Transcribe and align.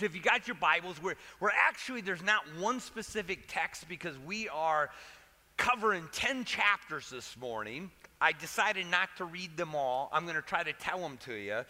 So 0.00 0.06
if 0.06 0.14
you 0.14 0.22
got 0.22 0.48
your 0.48 0.54
Bibles, 0.54 0.96
we're, 1.02 1.16
we're 1.40 1.50
actually, 1.50 2.00
there's 2.00 2.22
not 2.22 2.42
one 2.58 2.80
specific 2.80 3.40
text 3.48 3.86
because 3.86 4.18
we 4.20 4.48
are 4.48 4.88
covering 5.58 6.08
10 6.12 6.46
chapters 6.46 7.10
this 7.10 7.36
morning. 7.38 7.90
I 8.18 8.32
decided 8.32 8.86
not 8.86 9.10
to 9.18 9.26
read 9.26 9.58
them 9.58 9.74
all. 9.74 10.08
I'm 10.10 10.22
going 10.22 10.36
to 10.36 10.42
try 10.42 10.62
to 10.62 10.72
tell 10.72 11.00
them 11.00 11.18
to 11.26 11.34
you. 11.34 11.66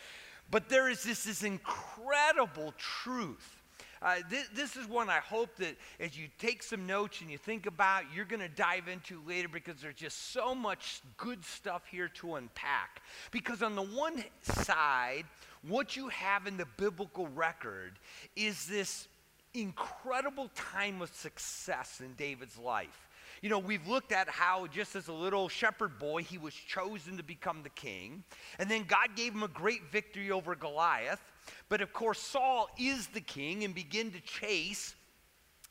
But 0.48 0.68
there 0.68 0.88
is 0.88 1.02
this, 1.02 1.24
this 1.24 1.42
incredible 1.42 2.72
truth. 2.78 3.60
Uh, 4.00 4.18
this, 4.30 4.46
this 4.54 4.76
is 4.76 4.86
one 4.88 5.10
I 5.10 5.18
hope 5.18 5.56
that 5.56 5.76
as 5.98 6.16
you 6.16 6.28
take 6.38 6.62
some 6.62 6.86
notes 6.86 7.20
and 7.22 7.32
you 7.32 7.36
think 7.36 7.66
about, 7.66 8.04
you're 8.14 8.24
going 8.24 8.40
to 8.40 8.48
dive 8.48 8.86
into 8.86 9.20
later 9.26 9.48
because 9.48 9.80
there's 9.82 9.96
just 9.96 10.32
so 10.32 10.54
much 10.54 11.00
good 11.16 11.44
stuff 11.44 11.82
here 11.90 12.08
to 12.20 12.36
unpack. 12.36 13.02
Because 13.32 13.60
on 13.60 13.74
the 13.74 13.82
one 13.82 14.22
side, 14.42 15.24
what 15.66 15.96
you 15.96 16.08
have 16.08 16.46
in 16.46 16.56
the 16.56 16.66
biblical 16.76 17.28
record 17.28 17.98
is 18.34 18.66
this 18.66 19.08
incredible 19.54 20.50
time 20.54 21.02
of 21.02 21.12
success 21.14 22.00
in 22.00 22.14
David's 22.14 22.56
life. 22.56 23.08
You 23.42 23.48
know, 23.48 23.58
we've 23.58 23.86
looked 23.86 24.12
at 24.12 24.28
how 24.28 24.66
just 24.66 24.96
as 24.96 25.08
a 25.08 25.12
little 25.12 25.48
shepherd 25.48 25.98
boy, 25.98 26.22
he 26.22 26.36
was 26.36 26.54
chosen 26.54 27.16
to 27.16 27.22
become 27.22 27.62
the 27.62 27.70
king. 27.70 28.22
And 28.58 28.70
then 28.70 28.84
God 28.84 29.16
gave 29.16 29.32
him 29.32 29.42
a 29.42 29.48
great 29.48 29.90
victory 29.90 30.30
over 30.30 30.54
Goliath. 30.54 31.22
But 31.68 31.80
of 31.80 31.92
course, 31.92 32.18
Saul 32.18 32.68
is 32.78 33.06
the 33.08 33.20
king 33.20 33.64
and 33.64 33.74
begin 33.74 34.10
to 34.12 34.20
chase 34.20 34.94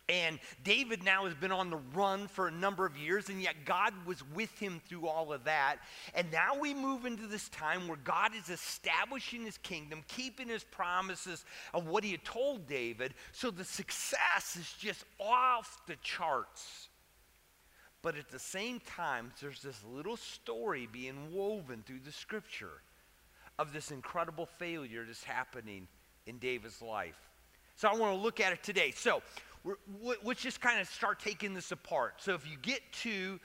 and 0.10 0.40
David 0.64 1.04
now 1.04 1.26
has 1.26 1.36
been 1.36 1.52
on 1.52 1.70
the 1.70 1.80
run 1.94 2.28
for 2.28 2.48
a 2.48 2.52
number 2.52 2.84
of 2.84 2.98
years, 2.98 3.30
and 3.30 3.40
yet 3.40 3.54
God 3.64 3.94
was 4.08 4.24
with 4.34 4.58
him 4.58 4.82
through 4.88 5.08
all 5.08 5.32
of 5.32 5.44
that. 5.44 5.78
And 6.16 6.32
now 6.32 6.60
we 6.60 6.74
move 6.74 7.06
into 7.06 7.28
this 7.28 7.48
time 7.50 7.88
where 7.88 8.00
God 8.04 8.32
is 8.36 8.50
establishing 8.50 9.46
his 9.46 9.60
kingdom, 9.60 10.04
keeping 10.08 10.48
his 10.48 10.64
promises 10.64 11.46
of 11.76 11.88
what 11.88 12.04
he 12.04 12.12
had 12.12 12.24
told 12.24 12.68
David. 12.68 13.14
So 13.34 13.52
the 13.52 13.64
success 13.64 14.58
is 14.60 14.74
just 14.80 15.06
off 15.20 15.80
the 15.86 15.96
charts. 16.02 16.90
But 18.02 18.18
at 18.18 18.30
the 18.30 18.40
same 18.40 18.80
time, 18.80 19.32
there's 19.40 19.62
this 19.62 19.80
little 19.88 20.18
story 20.18 20.88
being 20.92 21.32
woven 21.32 21.84
through 21.86 22.00
the 22.04 22.12
scripture 22.12 22.82
of 23.60 23.74
this 23.74 23.92
incredible 23.92 24.48
failure 24.48 25.04
that's 25.06 25.24
happening 25.24 25.88
in 26.26 26.40
David's 26.40 26.82
life. 26.82 27.30
So 27.76 27.88
I 27.88 27.96
want 27.96 28.14
to 28.14 28.22
look 28.22 28.42
at 28.42 28.52
it 28.52 28.62
today. 28.62 28.92
So 28.94 29.22
let's 30.24 30.42
just 30.42 30.62
kind 30.62 30.80
of 30.80 30.88
start 30.88 31.20
taking 31.20 31.54
this 31.54 31.72
apart. 31.72 32.16
So 32.18 32.34
if 32.34 32.50
you 32.50 32.58
get 32.62 32.82
to 33.04 33.40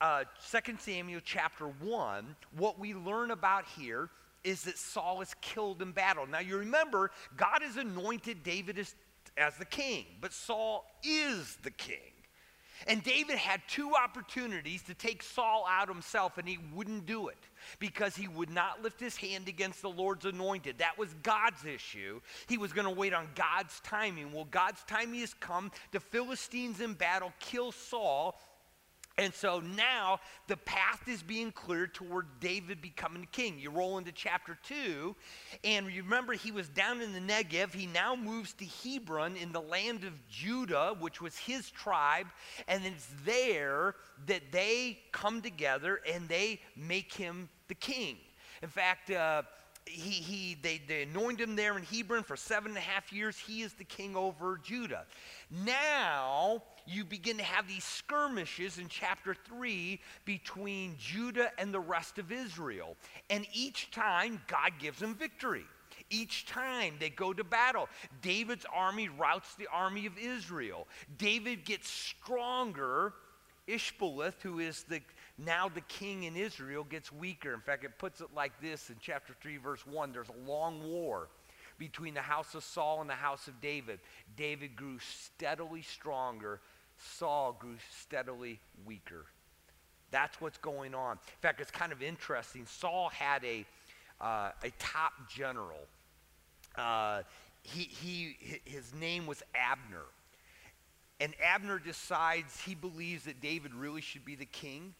uh, 0.00 0.24
2 0.50 0.74
Samuel 0.78 1.20
chapter 1.24 1.66
1, 1.66 2.36
what 2.56 2.78
we 2.78 2.94
learn 2.94 3.30
about 3.30 3.64
here 3.76 4.10
is 4.44 4.62
that 4.62 4.78
Saul 4.78 5.20
is 5.20 5.34
killed 5.40 5.82
in 5.82 5.92
battle. 5.92 6.26
Now 6.26 6.40
you 6.40 6.58
remember, 6.58 7.10
God 7.36 7.62
has 7.62 7.76
anointed 7.76 8.42
David 8.42 8.78
as, 8.78 8.94
as 9.36 9.56
the 9.56 9.64
king, 9.64 10.06
but 10.20 10.32
Saul 10.32 10.84
is 11.02 11.56
the 11.62 11.70
king. 11.70 11.98
And 12.86 13.02
David 13.02 13.36
had 13.36 13.60
two 13.68 13.92
opportunities 13.94 14.82
to 14.84 14.94
take 14.94 15.22
Saul 15.22 15.66
out 15.68 15.88
himself, 15.88 16.38
and 16.38 16.48
he 16.48 16.58
wouldn't 16.74 17.06
do 17.06 17.28
it 17.28 17.38
because 17.78 18.16
he 18.16 18.28
would 18.28 18.50
not 18.50 18.82
lift 18.82 19.00
his 19.00 19.16
hand 19.16 19.48
against 19.48 19.82
the 19.82 19.90
Lord's 19.90 20.24
anointed. 20.24 20.78
That 20.78 20.98
was 20.98 21.14
God's 21.22 21.64
issue. 21.64 22.20
He 22.48 22.58
was 22.58 22.72
going 22.72 22.86
to 22.86 22.94
wait 22.94 23.14
on 23.14 23.28
God's 23.34 23.80
timing. 23.80 24.32
Well, 24.32 24.46
God's 24.50 24.82
timing 24.84 25.20
has 25.20 25.34
come. 25.34 25.70
The 25.92 26.00
Philistines 26.00 26.80
in 26.80 26.94
battle 26.94 27.32
kill 27.38 27.72
Saul, 27.72 28.38
and 29.18 29.34
so 29.34 29.60
now 29.60 30.20
the 30.48 30.56
path 30.56 31.06
is 31.06 31.22
being 31.22 31.52
cleared 31.52 31.94
toward 31.94 32.26
David 32.40 32.80
becoming 32.80 33.26
king. 33.30 33.58
You 33.58 33.70
roll 33.70 33.98
into 33.98 34.12
chapter 34.12 34.58
2, 34.64 35.14
and 35.64 35.86
remember, 35.86 36.32
he 36.32 36.50
was 36.50 36.68
down 36.68 37.00
in 37.00 37.12
the 37.12 37.20
Negev. 37.20 37.74
He 37.74 37.86
now 37.86 38.16
moves 38.16 38.54
to 38.54 38.64
Hebron 38.64 39.36
in 39.36 39.52
the 39.52 39.60
land 39.60 40.04
of 40.04 40.12
Judah, 40.28 40.96
which 40.98 41.20
was 41.20 41.36
his 41.36 41.70
tribe. 41.70 42.26
And 42.68 42.84
it's 42.84 43.08
there 43.24 43.96
that 44.26 44.50
they 44.50 44.98
come 45.12 45.42
together 45.42 46.00
and 46.10 46.28
they 46.28 46.60
make 46.76 47.12
him 47.12 47.48
the 47.68 47.74
king. 47.74 48.16
In 48.62 48.68
fact, 48.68 49.10
uh, 49.10 49.42
he, 49.86 50.10
he, 50.10 50.56
they, 50.62 50.80
they 50.86 51.02
anoint 51.02 51.40
him 51.40 51.56
there 51.56 51.76
in 51.76 51.82
Hebron 51.82 52.22
for 52.22 52.36
seven 52.36 52.70
and 52.70 52.78
a 52.78 52.82
half 52.82 53.12
years. 53.12 53.36
He 53.36 53.62
is 53.62 53.72
the 53.72 53.84
king 53.84 54.16
over 54.16 54.60
Judah. 54.62 55.06
Now, 55.50 56.62
you 56.86 57.04
begin 57.04 57.36
to 57.38 57.42
have 57.42 57.68
these 57.68 57.84
skirmishes 57.84 58.78
in 58.78 58.88
chapter 58.88 59.34
3 59.34 60.00
between 60.24 60.96
Judah 60.98 61.50
and 61.58 61.72
the 61.72 61.80
rest 61.80 62.18
of 62.18 62.32
Israel. 62.32 62.96
And 63.30 63.46
each 63.52 63.90
time, 63.90 64.40
God 64.46 64.72
gives 64.78 64.98
them 64.98 65.14
victory. 65.14 65.64
Each 66.10 66.46
time 66.46 66.94
they 67.00 67.10
go 67.10 67.32
to 67.32 67.44
battle, 67.44 67.88
David's 68.20 68.66
army 68.72 69.08
routs 69.08 69.54
the 69.54 69.68
army 69.72 70.06
of 70.06 70.18
Israel. 70.18 70.86
David 71.18 71.64
gets 71.64 71.88
stronger. 71.88 73.14
Ishbosheth, 73.66 74.42
who 74.42 74.58
is 74.58 74.82
the, 74.84 75.00
now 75.38 75.68
the 75.68 75.82
king 75.82 76.24
in 76.24 76.36
Israel, 76.36 76.84
gets 76.84 77.12
weaker. 77.12 77.54
In 77.54 77.60
fact, 77.60 77.84
it 77.84 77.96
puts 77.98 78.20
it 78.20 78.28
like 78.34 78.52
this 78.60 78.90
in 78.90 78.96
chapter 79.00 79.34
3, 79.40 79.56
verse 79.58 79.86
1 79.86 80.12
there's 80.12 80.28
a 80.28 80.50
long 80.50 80.82
war 80.82 81.28
between 81.78 82.14
the 82.14 82.20
house 82.20 82.54
of 82.54 82.62
Saul 82.62 83.00
and 83.00 83.10
the 83.10 83.14
house 83.14 83.48
of 83.48 83.60
David. 83.60 84.00
David 84.36 84.76
grew 84.76 84.98
steadily 84.98 85.82
stronger, 85.82 86.60
Saul 87.02 87.56
grew 87.58 87.76
steadily 88.00 88.58
weaker. 88.86 89.24
That's 90.10 90.40
what's 90.40 90.58
going 90.58 90.94
on. 90.94 91.12
In 91.12 91.40
fact, 91.40 91.60
it's 91.60 91.70
kind 91.70 91.92
of 91.92 92.02
interesting. 92.02 92.66
Saul 92.66 93.08
had 93.08 93.44
a, 93.44 93.64
uh, 94.20 94.50
a 94.62 94.70
top 94.78 95.12
general. 95.28 95.86
Uh, 96.76 97.22
he, 97.62 97.82
he, 97.82 98.36
his 98.64 98.94
name 98.94 99.26
was 99.26 99.42
Abner. 99.54 100.04
And 101.20 101.34
Abner 101.42 101.78
decides 101.78 102.60
he 102.60 102.74
believes 102.74 103.24
that 103.24 103.40
David 103.40 103.74
really 103.74 104.00
should 104.00 104.24
be 104.24 104.34
the 104.34 104.46
king. 104.46 104.94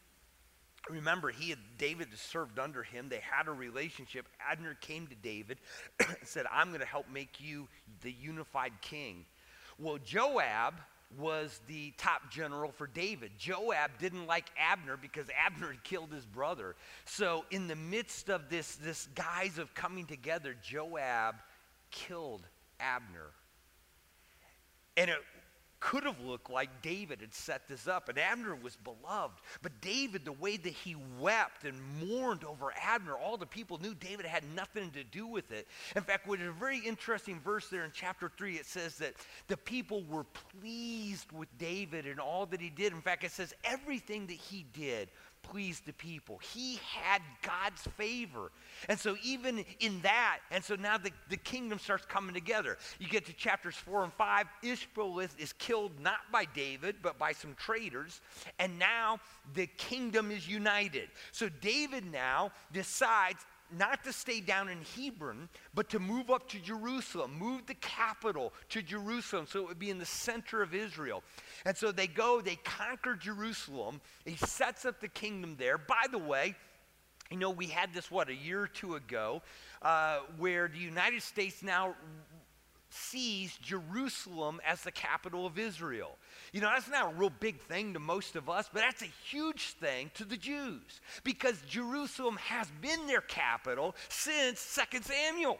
Remember, 0.89 1.31
he 1.31 1.51
had 1.51 1.59
David 1.79 2.09
served 2.17 2.59
under 2.59 2.83
him. 2.83 3.09
They 3.09 3.21
had 3.21 3.49
a 3.49 3.53
relationship. 3.53 4.27
Abner 4.41 4.75
came 4.81 5.07
to 5.09 5.15
David 5.15 5.59
and 6.01 6.17
said, 6.25 6.47
I'm 6.51 6.69
going 6.69 6.81
to 6.81 6.87
help 6.87 7.07
make 7.13 7.41
you 7.41 7.69
the 8.03 8.13
unified 8.13 8.73
king. 8.81 9.25
Well, 9.79 9.99
Joab 10.05 10.75
was 11.19 11.61
the 11.67 11.93
top 11.99 12.31
general 12.31 12.73
for 12.73 12.87
David. 12.87 13.33
Joab 13.39 13.93
didn't 13.99 14.27
like 14.27 14.47
Abner 14.59 14.97
because 14.97 15.27
Abner 15.47 15.73
had 15.73 15.85
killed 15.85 16.13
his 16.13 16.27
brother. 16.27 16.75
So, 17.05 17.45
in 17.51 17.69
the 17.69 17.77
midst 17.77 18.29
of 18.29 18.49
this, 18.49 18.77
this 18.77 19.09
guise 19.15 19.59
of 19.59 19.75
coming 19.75 20.07
together, 20.07 20.55
Joab 20.63 21.37
killed 21.91 22.47
Abner. 22.81 23.31
And 24.97 25.11
it 25.11 25.19
could 25.83 26.05
have 26.05 26.21
looked 26.21 26.49
like 26.49 26.71
David 26.81 27.21
had 27.21 27.35
set 27.35 27.67
this 27.67 27.89
up, 27.89 28.09
and 28.09 28.17
Abner 28.17 28.55
was 28.55 28.77
beloved. 28.77 29.41
But 29.63 29.81
David, 29.81 30.25
the 30.25 30.33
way 30.33 30.57
that 30.57 30.73
he 30.73 30.97
wept 31.19 31.65
and 31.65 31.77
mourned 32.09 32.45
over 32.45 32.73
Abner, 32.81 33.15
all 33.15 33.37
the 33.37 33.47
people 33.47 33.79
knew 33.79 33.93
David 33.93 34.25
had 34.25 34.45
nothing 34.55 34.93
to 34.93 35.03
do 35.03 35.27
with 35.27 35.51
it. 35.51 35.67
In 35.97 36.03
fact, 36.03 36.29
with 36.29 36.41
a 36.41 36.53
very 36.53 36.79
interesting 36.79 37.41
verse 37.41 37.67
there 37.69 37.85
in 37.85 37.91
chapter 37.93 38.31
3, 38.39 38.55
it 38.55 38.67
says 38.67 38.97
that 38.99 39.15
the 39.49 39.57
people 39.57 40.05
were 40.05 40.25
pleased 40.61 41.33
with 41.33 41.49
David 41.59 42.07
and 42.07 42.21
all 42.21 42.47
that 42.47 42.61
he 42.61 42.71
did. 42.71 42.93
In 42.93 43.03
fact, 43.03 43.25
it 43.25 43.33
says 43.33 43.53
everything 43.65 44.29
that 44.29 44.37
he 44.37 44.65
did 44.73 45.09
please 45.43 45.81
the 45.81 45.93
people. 45.93 46.39
He 46.55 46.79
had 46.87 47.21
God's 47.43 47.83
favor. 47.97 48.51
And 48.89 48.99
so, 48.99 49.17
even 49.23 49.65
in 49.81 50.01
that, 50.03 50.39
and 50.51 50.65
so 50.65 50.75
now 50.75 50.99
the, 50.99 51.11
the 51.29 51.37
kingdom 51.37 51.79
starts 51.79 52.07
coming 52.07 52.35
together. 52.35 52.79
You 52.99 53.09
get 53.09 53.27
to 53.27 53.33
chapters 53.33 53.75
four 53.75 54.03
and 54.03 54.13
five. 54.13 54.47
Ishbosheth 54.63 55.39
is 55.39 55.53
killed 55.55 55.93
not 56.01 56.21
by 56.31 56.47
David, 56.55 56.97
but 57.03 57.19
by 57.19 57.33
some 57.33 57.55
traitors. 57.55 58.21
And 58.59 58.79
now 58.79 59.19
the 59.55 59.67
kingdom 59.77 60.31
is 60.31 60.49
united. 60.49 61.09
So, 61.33 61.49
David 61.61 62.11
now 62.11 62.53
decides 62.73 63.45
not 63.77 64.05
to 64.05 64.13
stay 64.13 64.41
down 64.41 64.69
in 64.69 64.79
Hebron, 64.97 65.49
but 65.75 65.89
to 65.91 65.99
move 65.99 66.31
up 66.31 66.49
to 66.51 66.59
Jerusalem, 66.59 67.39
move 67.39 67.67
the 67.67 67.75
capital 67.75 68.53
to 68.71 68.83
Jerusalem 68.83 69.47
so 69.49 69.61
it 69.61 69.69
would 69.69 69.79
be 69.79 69.91
in 69.91 69.99
the 69.99 70.07
center 70.07 70.63
of 70.63 70.75
Israel. 70.75 71.23
And 71.65 71.77
so 71.77 71.93
they 71.93 72.07
go, 72.07 72.41
they 72.41 72.57
conquer 72.57 73.15
Jerusalem. 73.15 74.01
He 74.25 74.37
sets 74.37 74.85
up 74.85 75.01
the 75.01 75.09
kingdom 75.09 75.57
there. 75.59 75.79
By 75.79 76.05
the 76.11 76.19
way, 76.19 76.55
you 77.31 77.39
know, 77.39 77.51
we 77.51 77.67
had 77.67 77.95
this, 77.95 78.11
what, 78.11 78.29
a 78.29 78.35
year 78.35 78.61
or 78.61 78.69
two 78.69 78.95
ago, 78.95 79.43
uh, 79.81 80.19
where 80.37 80.69
the 80.69 80.79
United 80.79 81.23
States 81.23 81.63
now 81.63 81.95
sees 82.91 83.57
Jerusalem 83.57 84.61
as 84.67 84.83
the 84.83 84.93
capital 84.93 85.47
of 85.47 85.59
Israel. 85.59 86.19
You 86.53 86.61
know, 86.61 86.69
that's 86.69 86.89
not 86.89 87.13
a 87.13 87.17
real 87.17 87.31
big 87.31 87.61
thing 87.63 87.95
to 87.95 87.99
most 87.99 88.37
of 88.37 88.51
us, 88.51 88.69
but 88.71 88.81
that's 88.81 89.03
a 89.03 89.11
huge 89.31 89.71
thing 89.81 90.11
to 90.15 90.25
the 90.25 90.37
Jews 90.37 91.01
because 91.25 91.63
Jerusalem 91.67 92.37
has 92.37 92.71
been 92.83 93.07
their 93.07 93.23
capital 93.23 93.97
since 94.11 94.79
2 94.93 95.01
Samuel. 95.01 95.59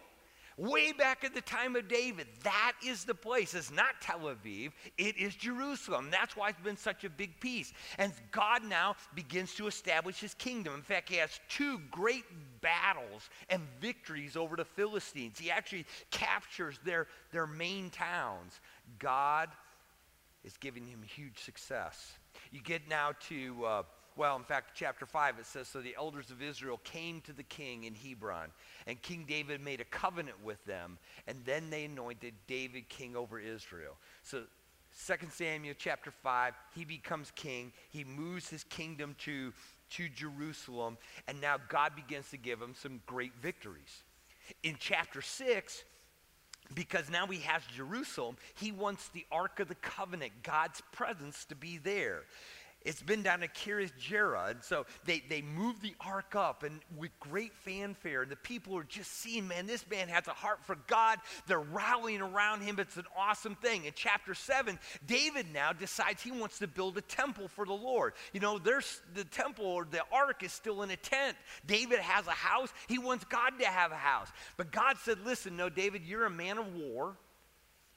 Way 0.59 0.93
back 0.93 1.25
at 1.25 1.35
the 1.35 1.41
time 1.41 1.77
of 1.77 1.89
David, 1.89 2.27
that 2.43 2.73
is 2.85 3.05
the 3.05 3.15
place. 3.15 3.55
It's 3.55 3.73
not 3.73 4.03
Tel 4.03 4.21
Aviv, 4.21 4.73
it 4.99 5.17
is 5.17 5.35
Jerusalem. 5.35 6.09
That's 6.11 6.37
why 6.37 6.51
it's 6.51 6.61
been 6.61 6.77
such 6.77 7.05
a 7.05 7.11
big 7.11 7.41
piece. 7.41 7.73
And 7.97 8.13
God 8.31 8.63
now 8.63 8.97
begins 9.15 9.55
to 9.55 9.67
establish 9.67 10.21
his 10.21 10.35
kingdom. 10.35 10.75
In 10.75 10.83
fact, 10.83 11.09
he 11.09 11.17
has 11.17 11.41
two 11.49 11.81
great 11.91 12.25
battles 12.61 13.31
and 13.49 13.63
victories 13.81 14.37
over 14.37 14.57
the 14.57 14.67
Philistines. 14.67 15.39
He 15.39 15.51
actually 15.51 15.87
captures 16.11 16.79
their, 16.85 17.07
their 17.33 17.47
main 17.47 17.89
towns. 17.89 18.61
God 18.99 19.49
is 20.45 20.57
giving 20.57 20.87
him 20.87 21.03
huge 21.03 21.39
success. 21.39 22.13
You 22.51 22.61
get 22.61 22.89
now 22.89 23.13
to. 23.29 23.65
Uh, 23.65 23.83
well, 24.15 24.37
in 24.37 24.45
fact, 24.45 24.73
chapter 24.75 25.07
5, 25.07 25.39
it 25.39 25.47
says 25.47 25.69
So 25.69 25.81
the 25.81 25.95
elders 25.97 26.31
of 26.31 26.43
Israel 26.43 26.79
came 26.85 27.23
to 27.23 27.33
the 27.33 27.43
king 27.43 27.85
in 27.85 27.95
Hebron, 27.95 28.51
and 28.87 29.01
King 29.01 29.25
David 29.27 29.63
made 29.63 29.81
a 29.81 29.85
covenant 29.85 30.37
with 30.45 30.63
them, 30.67 30.99
and 31.27 31.39
then 31.47 31.71
they 31.71 31.87
anointed 31.87 32.35
David 32.47 32.89
king 32.91 33.17
over 33.17 33.41
Israel. 33.41 33.97
So 34.23 34.43
2 35.07 35.15
Samuel 35.31 35.75
chapter 35.79 36.11
5, 36.11 36.55
he 36.75 36.85
becomes 36.85 37.33
king. 37.35 37.73
He 37.89 38.05
moves 38.05 38.51
his 38.51 38.65
kingdom 38.65 39.17
to, 39.21 39.53
to 39.91 40.09
Jerusalem, 40.11 40.99
and 41.27 41.41
now 41.41 41.57
God 41.69 41.97
begins 41.97 42.29
to 42.31 42.37
give 42.37 42.61
him 42.61 42.75
some 42.75 43.01
great 43.07 43.33
victories. 43.41 44.03
In 44.63 44.77
chapter 44.79 45.23
6, 45.23 45.85
because 46.75 47.11
now 47.11 47.27
he 47.27 47.41
has 47.41 47.63
Jerusalem, 47.75 48.37
he 48.55 48.73
wants 48.73 49.09
the 49.09 49.27
Ark 49.31 49.61
of 49.61 49.69
the 49.69 49.75
Covenant, 49.77 50.33
God's 50.43 50.83
presence, 50.93 51.45
to 51.47 51.55
be 51.55 51.79
there. 51.79 52.23
It's 52.85 53.03
been 53.03 53.23
down 53.23 53.41
to 53.41 53.49
Kirjath 53.49 53.93
Jearim. 53.99 54.51
And 54.51 54.65
so 54.65 54.87
they, 55.05 55.23
they 55.29 55.43
move 55.43 55.81
the 55.81 55.95
ark 56.01 56.35
up 56.35 56.63
and 56.63 56.81
with 56.97 57.11
great 57.21 57.55
fanfare. 57.55 58.23
And 58.23 58.31
the 58.31 58.37
people 58.37 58.77
are 58.77 58.85
just 58.85 59.13
seeing, 59.13 59.47
man, 59.47 59.67
this 59.67 59.89
man 59.89 60.09
has 60.09 60.27
a 60.27 60.33
heart 60.33 60.65
for 60.65 60.77
God. 60.87 61.19
They're 61.47 61.61
rallying 61.61 62.21
around 62.21 62.63
him. 62.63 62.79
It's 62.79 62.97
an 62.97 63.05
awesome 63.17 63.55
thing. 63.57 63.85
In 63.85 63.93
chapter 63.95 64.35
7, 64.35 64.79
David 65.07 65.47
now 65.53 65.73
decides 65.73 66.23
he 66.23 66.33
wants 66.33 66.59
to 66.59 66.67
build 66.67 66.99
a 66.99 67.03
temple 67.03 67.49
for 67.49 67.65
the 67.65 67.73
Lord. 67.73 68.15
You 68.33 68.41
know, 68.41 68.59
there's 68.59 69.01
the 69.15 69.25
temple 69.25 69.67
or 69.67 69.85
the 69.85 70.03
ark 70.13 70.43
is 70.43 70.53
still 70.53 70.83
in 70.83 70.91
a 70.91 70.97
tent. 70.97 71.37
David 71.67 72.01
has 72.01 72.27
a 72.27 72.31
house. 72.31 72.73
He 72.89 72.99
wants 72.99 73.25
God 73.25 73.59
to 73.61 73.67
have 73.67 73.93
a 73.93 73.97
house. 73.97 74.29
But 74.57 74.73
God 74.73 74.97
said, 74.99 75.19
listen, 75.25 75.57
no, 75.57 75.69
David, 75.69 76.03
you're 76.05 76.27
a 76.27 76.31
man 76.31 76.59
of 76.59 76.75
war. 76.75 77.17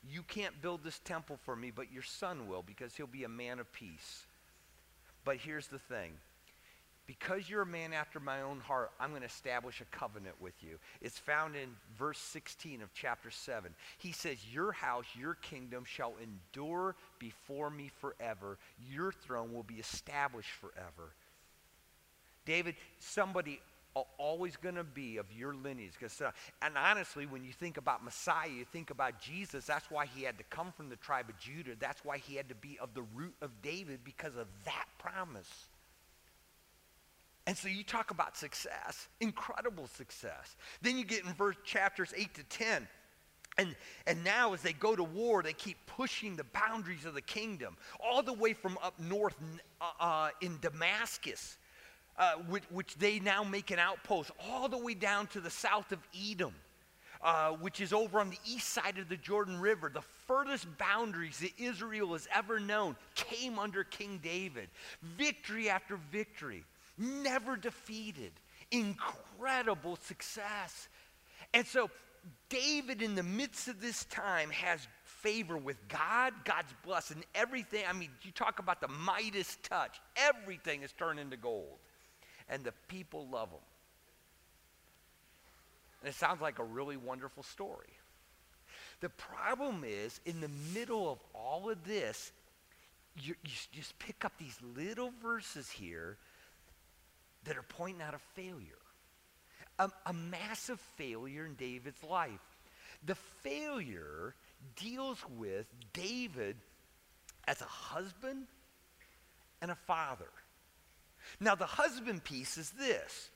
You 0.07 0.21
can't 0.21 0.61
build 0.61 0.83
this 0.83 0.99
temple 0.99 1.39
for 1.45 1.55
me, 1.55 1.71
but 1.71 1.91
your 1.91 2.03
son 2.03 2.47
will 2.47 2.61
because 2.61 2.95
he'll 2.95 3.07
be 3.07 3.23
a 3.23 3.29
man 3.29 3.59
of 3.59 3.71
peace. 3.71 4.27
But 5.25 5.37
here's 5.37 5.67
the 5.67 5.79
thing 5.79 6.13
because 7.07 7.47
you're 7.47 7.61
a 7.61 7.67
man 7.67 7.93
after 7.93 8.19
my 8.19 8.41
own 8.41 8.59
heart, 8.59 8.91
I'm 8.99 9.09
going 9.09 9.21
to 9.21 9.27
establish 9.27 9.79
a 9.79 9.95
covenant 9.95 10.35
with 10.39 10.55
you. 10.61 10.77
It's 11.01 11.19
found 11.19 11.55
in 11.55 11.69
verse 11.97 12.17
16 12.17 12.81
of 12.81 12.89
chapter 12.95 13.29
7. 13.29 13.71
He 13.99 14.11
says, 14.11 14.37
Your 14.51 14.71
house, 14.71 15.05
your 15.19 15.35
kingdom 15.35 15.83
shall 15.85 16.13
endure 16.21 16.95
before 17.19 17.69
me 17.69 17.91
forever. 17.99 18.57
Your 18.89 19.11
throne 19.11 19.53
will 19.53 19.63
be 19.63 19.75
established 19.75 20.49
forever. 20.49 21.13
David, 22.45 22.75
somebody 22.99 23.59
always 24.17 24.55
going 24.57 24.75
to 24.75 24.83
be 24.83 25.17
of 25.17 25.25
your 25.31 25.53
lineage. 25.53 25.93
Uh, 26.03 26.31
and 26.61 26.77
honestly, 26.77 27.25
when 27.25 27.43
you 27.43 27.51
think 27.51 27.77
about 27.77 28.03
Messiah, 28.03 28.49
you 28.49 28.65
think 28.65 28.89
about 28.89 29.19
Jesus. 29.21 29.65
That's 29.65 29.89
why 29.89 30.05
he 30.05 30.23
had 30.23 30.37
to 30.37 30.43
come 30.45 30.71
from 30.71 30.89
the 30.89 30.97
tribe 30.97 31.29
of 31.29 31.39
Judah. 31.39 31.75
That's 31.79 32.03
why 32.03 32.17
he 32.17 32.35
had 32.35 32.49
to 32.49 32.55
be 32.55 32.77
of 32.81 32.93
the 32.93 33.03
root 33.15 33.35
of 33.41 33.51
David 33.61 33.99
because 34.03 34.35
of 34.35 34.47
that 34.65 34.85
promise. 34.97 35.67
And 37.47 37.55
so 37.55 37.67
you 37.67 37.83
talk 37.83 38.11
about 38.11 38.35
success, 38.35 39.07
incredible 39.21 39.87
success. 39.87 40.55
Then 40.81 40.97
you 40.97 41.05
get 41.05 41.23
in 41.23 41.33
verse 41.33 41.55
chapters 41.63 42.13
8 42.15 42.33
to 42.33 42.43
10. 42.43 42.87
And, 43.57 43.75
and 44.05 44.21
now, 44.23 44.53
as 44.53 44.61
they 44.61 44.73
go 44.73 44.95
to 44.95 45.03
war, 45.03 45.41
they 45.41 45.53
keep 45.53 45.77
pushing 45.85 46.35
the 46.35 46.43
boundaries 46.43 47.05
of 47.05 47.13
the 47.13 47.21
kingdom, 47.21 47.77
all 48.01 48.21
the 48.21 48.33
way 48.33 48.51
from 48.51 48.77
up 48.83 48.99
north 48.99 49.35
uh, 49.79 49.85
uh, 49.99 50.29
in 50.41 50.57
Damascus 50.59 51.57
uh, 52.17 52.33
which, 52.49 52.63
which, 52.69 52.95
they 52.95 53.19
now 53.19 53.43
make 53.43 53.71
an 53.71 53.79
outpost 53.79 54.31
all 54.47 54.69
the 54.69 54.77
way 54.77 54.93
down 54.93 55.27
to 55.27 55.41
the 55.41 55.49
south 55.49 55.91
of 55.91 55.99
Edom, 56.29 56.53
uh, 57.21 57.49
which 57.51 57.81
is 57.81 57.91
over 57.91 58.19
on 58.19 58.29
the 58.29 58.39
east 58.45 58.69
side 58.69 58.97
of 58.97 59.09
the 59.09 59.17
Jordan 59.17 59.59
River. 59.59 59.91
The 59.93 60.03
furthest 60.27 60.65
boundaries 60.77 61.39
that 61.39 61.51
Israel 61.57 62.13
has 62.13 62.27
ever 62.33 62.59
known 62.59 62.95
came 63.15 63.59
under 63.59 63.83
King 63.83 64.19
David. 64.23 64.69
Victory 65.17 65.69
after 65.69 65.97
victory, 66.11 66.63
never 66.97 67.57
defeated, 67.57 68.31
incredible 68.71 69.97
success. 69.97 70.87
And 71.53 71.67
so, 71.67 71.89
David, 72.49 73.01
in 73.01 73.15
the 73.15 73.23
midst 73.23 73.67
of 73.67 73.81
this 73.81 74.05
time, 74.05 74.49
has 74.51 74.87
favor 75.03 75.57
with 75.57 75.75
God, 75.89 76.33
God's 76.45 76.73
blessing, 76.85 77.23
everything. 77.33 77.83
I 77.89 77.93
mean, 77.93 78.09
you 78.21 78.31
talk 78.31 78.59
about 78.59 78.79
the 78.79 78.87
Midas 78.87 79.57
touch, 79.63 79.99
everything 80.15 80.81
is 80.81 80.93
turned 80.93 81.19
into 81.19 81.35
gold 81.35 81.77
and 82.49 82.63
the 82.63 82.73
people 82.87 83.27
love 83.31 83.49
him. 83.49 83.59
And 86.01 86.09
it 86.09 86.15
sounds 86.15 86.41
like 86.41 86.59
a 86.59 86.63
really 86.63 86.97
wonderful 86.97 87.43
story. 87.43 87.89
The 89.01 89.09
problem 89.09 89.83
is, 89.85 90.19
in 90.25 90.39
the 90.39 90.49
middle 90.73 91.11
of 91.11 91.19
all 91.33 91.69
of 91.69 91.83
this, 91.83 92.31
you, 93.21 93.35
you 93.43 93.51
just 93.73 93.97
pick 93.99 94.23
up 94.23 94.33
these 94.37 94.57
little 94.75 95.11
verses 95.21 95.69
here 95.69 96.17
that 97.45 97.57
are 97.57 97.63
pointing 97.63 98.01
out 98.01 98.13
a 98.13 98.19
failure, 98.39 98.81
a, 99.79 99.89
a 100.05 100.13
massive 100.13 100.79
failure 100.95 101.45
in 101.45 101.55
David's 101.55 102.03
life. 102.03 102.31
The 103.05 103.15
failure 103.15 104.33
deals 104.75 105.19
with 105.37 105.65
David 105.93 106.55
as 107.47 107.61
a 107.61 107.65
husband 107.65 108.47
and 109.61 109.71
a 109.71 109.75
father. 109.75 110.29
Now, 111.39 111.55
the 111.55 111.65
husband 111.65 112.23
piece 112.23 112.57
is 112.57 112.71
this. 112.71 113.29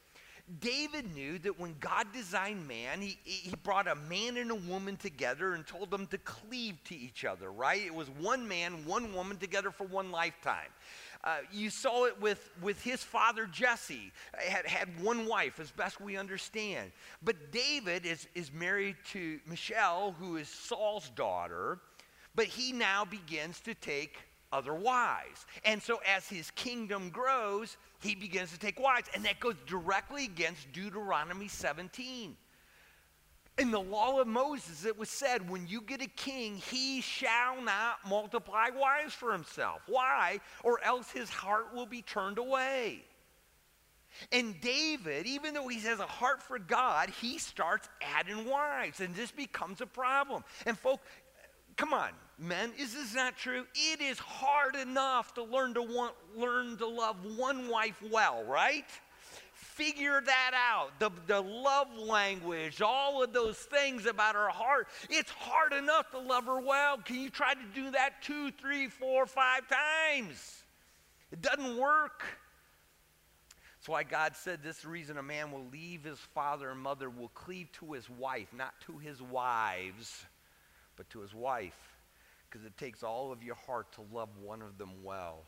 David 0.60 1.14
knew 1.14 1.38
that 1.40 1.60
when 1.60 1.76
God 1.80 2.08
designed 2.12 2.68
man, 2.68 3.02
he, 3.02 3.20
he 3.24 3.54
brought 3.62 3.88
a 3.88 3.94
man 3.94 4.36
and 4.38 4.50
a 4.50 4.56
woman 4.56 4.98
together 4.98 5.54
and 5.54 5.66
told 5.66 5.92
them 5.92 6.08
to 6.08 6.18
cleave 6.18 6.84
to 6.86 6.96
each 6.96 7.24
other, 7.24 7.52
right? 7.52 7.86
It 7.86 7.94
was 7.94 8.10
one 8.10 8.48
man, 8.48 8.84
one 8.86 9.14
woman 9.14 9.38
together 9.38 9.70
for 9.70 9.86
one 9.86 10.12
lifetime. 10.12 10.70
Uh, 11.24 11.38
you 11.52 11.70
saw 11.70 12.06
it 12.06 12.20
with, 12.20 12.50
with 12.62 12.82
his 12.82 13.04
father 13.04 13.46
Jesse, 13.46 14.12
had, 14.34 14.66
had 14.66 15.00
one 15.04 15.28
wife, 15.28 15.60
as 15.60 15.70
best 15.70 16.02
we 16.02 16.18
understand. 16.18 16.92
But 17.22 17.52
David 17.52 18.06
is, 18.06 18.28
is 18.34 18.52
married 18.52 18.96
to 19.12 19.40
Michal, 19.46 20.16
who 20.18 20.38
is 20.38 20.50
Saul's 20.50 21.10
daughter, 21.10 21.80
but 22.34 22.46
he 22.46 22.72
now 22.72 23.06
begins 23.06 23.60
to 23.62 23.76
take 23.76 24.18
other 24.52 24.74
wives. 24.74 25.46
And 25.64 25.82
so 25.82 26.00
as 26.08 26.28
his 26.28 26.52
kingdom 26.52 27.10
grows, 27.10 27.78
he 28.02 28.16
begins 28.16 28.52
to 28.52 28.60
take 28.60 28.80
wives. 28.80 29.10
And 29.14 29.24
that 29.26 29.40
goes 29.40 29.56
directly 29.66 30.26
against 30.26 30.72
Deuteronomy 30.72 31.48
17. 31.48 32.36
In 33.58 33.72
the 33.72 33.80
law 33.80 34.22
of 34.22 34.28
Moses, 34.28 34.86
it 34.86 34.98
was 34.98 35.10
said, 35.10 35.50
when 35.50 35.68
you 35.68 35.82
get 35.82 36.02
a 36.02 36.08
king, 36.08 36.56
he 36.56 37.02
shall 37.02 37.62
not 37.62 37.98
multiply 38.08 38.70
wives 38.70 39.14
for 39.14 39.34
himself. 39.34 39.82
Why? 39.88 40.40
Or 40.64 40.82
else 40.82 41.12
his 41.12 41.30
heart 41.30 41.76
will 41.76 41.86
be 41.86 42.02
turned 42.02 42.38
away. 42.38 43.04
And 44.32 44.60
David, 44.62 45.26
even 45.28 45.54
though 45.54 45.68
he 45.68 45.80
has 45.82 46.00
a 46.00 46.06
heart 46.06 46.42
for 46.42 46.58
God, 46.58 47.10
he 47.22 47.38
starts 47.38 47.90
adding 48.02 48.46
wives, 48.46 49.02
and 49.02 49.14
this 49.14 49.32
becomes 49.32 49.82
a 49.82 49.86
problem. 49.86 50.44
And, 50.66 50.78
folks, 50.78 51.04
come 51.76 51.94
on, 51.94 52.10
men, 52.40 52.72
is 52.78 52.94
this 52.94 53.14
not 53.14 53.38
true? 53.38 53.66
It 53.76 54.02
is 54.02 54.18
hard 54.18 54.76
enough 54.76 55.34
to 55.36 55.44
learn 55.44 55.74
to 55.74 55.82
want, 55.82 56.14
learn 56.36 56.78
to 56.78 56.88
love 56.88 57.18
one 57.38 57.68
wife 57.68 58.02
well, 58.12 58.44
right? 58.46 58.86
Figure 59.54 60.22
that 60.22 60.52
out. 60.54 61.00
The, 61.00 61.10
the 61.28 61.42
love 61.42 61.94
language, 61.98 62.82
all 62.82 63.22
of 63.24 63.34
those 63.34 63.58
things 63.58 64.06
about 64.06 64.36
her 64.36 64.50
heart. 64.50 64.88
It's 65.10 65.32
hard 65.32 65.74
enough 65.74 66.12
to 66.12 66.20
love 66.20 66.46
her 66.46 66.60
well. 66.60 66.98
Can 66.98 67.20
you 67.20 67.30
try 67.30 67.54
to 67.54 67.66
do 67.76 67.92
that 67.92 68.22
two, 68.22 68.52
three, 68.52 68.88
four, 68.88 69.26
five 69.26 69.62
times? 69.68 70.64
It 71.32 71.42
doesn't 71.42 71.78
work. 71.78 72.24
That's 73.78 73.88
why 73.88 74.04
God 74.04 74.36
said 74.36 74.60
this 74.64 74.84
reason 74.84 75.18
a 75.18 75.24
man 75.24 75.52
will 75.52 75.66
leave 75.72 76.04
his 76.04 76.20
father 76.20 76.70
and 76.70 76.80
mother, 76.80 77.10
will 77.10 77.30
cleave 77.30 77.72
to 77.74 77.94
his 77.94 78.10
wife, 78.10 78.48
not 78.54 78.74
to 78.88 78.98
his 78.98 79.22
wives, 79.22 80.26
but 80.98 81.10
to 81.12 81.20
his 81.20 81.34
wife 81.34 81.89
because 82.50 82.66
it 82.66 82.78
takes 82.78 83.04
all 83.04 83.32
of 83.32 83.44
your 83.44 83.56
heart 83.56 83.92
to 83.94 84.02
love 84.12 84.30
one 84.42 84.62
of 84.62 84.78
them 84.78 85.04
well. 85.04 85.44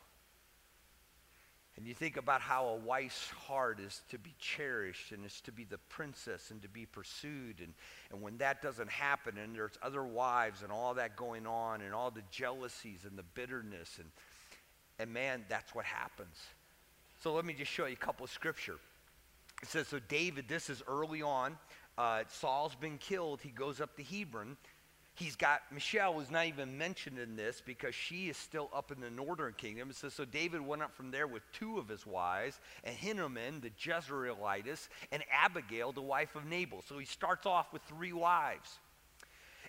And 1.76 1.86
you 1.86 1.94
think 1.94 2.18
about 2.18 2.42
how 2.42 2.66
a 2.66 2.76
wife's 2.76 3.30
heart 3.30 3.80
is 3.80 4.02
to 4.10 4.18
be 4.18 4.34
cherished 4.38 5.10
and 5.10 5.24
is 5.24 5.40
to 5.42 5.52
be 5.52 5.64
the 5.64 5.78
princess 5.88 6.50
and 6.50 6.60
to 6.62 6.68
be 6.68 6.84
pursued. 6.84 7.60
And, 7.60 7.72
and 8.10 8.20
when 8.20 8.36
that 8.38 8.60
doesn't 8.60 8.90
happen 8.90 9.38
and 9.38 9.56
there's 9.56 9.78
other 9.82 10.04
wives 10.04 10.62
and 10.62 10.70
all 10.70 10.94
that 10.94 11.16
going 11.16 11.46
on 11.46 11.80
and 11.80 11.94
all 11.94 12.10
the 12.10 12.22
jealousies 12.30 13.06
and 13.08 13.16
the 13.16 13.22
bitterness, 13.22 13.98
and, 13.98 14.10
and 14.98 15.12
man, 15.12 15.44
that's 15.48 15.74
what 15.74 15.86
happens. 15.86 16.36
So 17.22 17.32
let 17.32 17.46
me 17.46 17.54
just 17.54 17.70
show 17.70 17.86
you 17.86 17.94
a 17.94 17.96
couple 17.96 18.24
of 18.24 18.30
scripture. 18.30 18.76
It 19.62 19.68
says, 19.68 19.88
so 19.88 19.98
David, 20.08 20.48
this 20.48 20.68
is 20.68 20.82
early 20.86 21.22
on. 21.22 21.56
Uh, 21.96 22.24
Saul's 22.28 22.74
been 22.74 22.98
killed. 22.98 23.40
He 23.42 23.50
goes 23.50 23.80
up 23.80 23.96
to 23.96 24.02
Hebron. 24.02 24.56
He's 25.22 25.36
got 25.36 25.60
Michal 25.70 26.14
was 26.14 26.32
not 26.32 26.46
even 26.46 26.76
mentioned 26.76 27.16
in 27.16 27.36
this 27.36 27.62
because 27.64 27.94
she 27.94 28.28
is 28.28 28.36
still 28.36 28.68
up 28.74 28.90
in 28.90 29.00
the 29.00 29.08
northern 29.08 29.52
kingdom. 29.52 29.92
So 29.92 30.24
David 30.24 30.60
went 30.60 30.82
up 30.82 30.96
from 30.96 31.12
there 31.12 31.28
with 31.28 31.44
two 31.52 31.78
of 31.78 31.86
his 31.86 32.04
wives, 32.04 32.58
and 32.82 32.96
Ahinoam 32.96 33.62
the 33.62 33.70
Jezreelitess, 33.70 34.88
and 35.12 35.22
Abigail, 35.30 35.92
the 35.92 36.02
wife 36.02 36.34
of 36.34 36.44
Nabal. 36.44 36.82
So 36.88 36.98
he 36.98 37.06
starts 37.06 37.46
off 37.46 37.72
with 37.72 37.82
three 37.82 38.12
wives. 38.12 38.80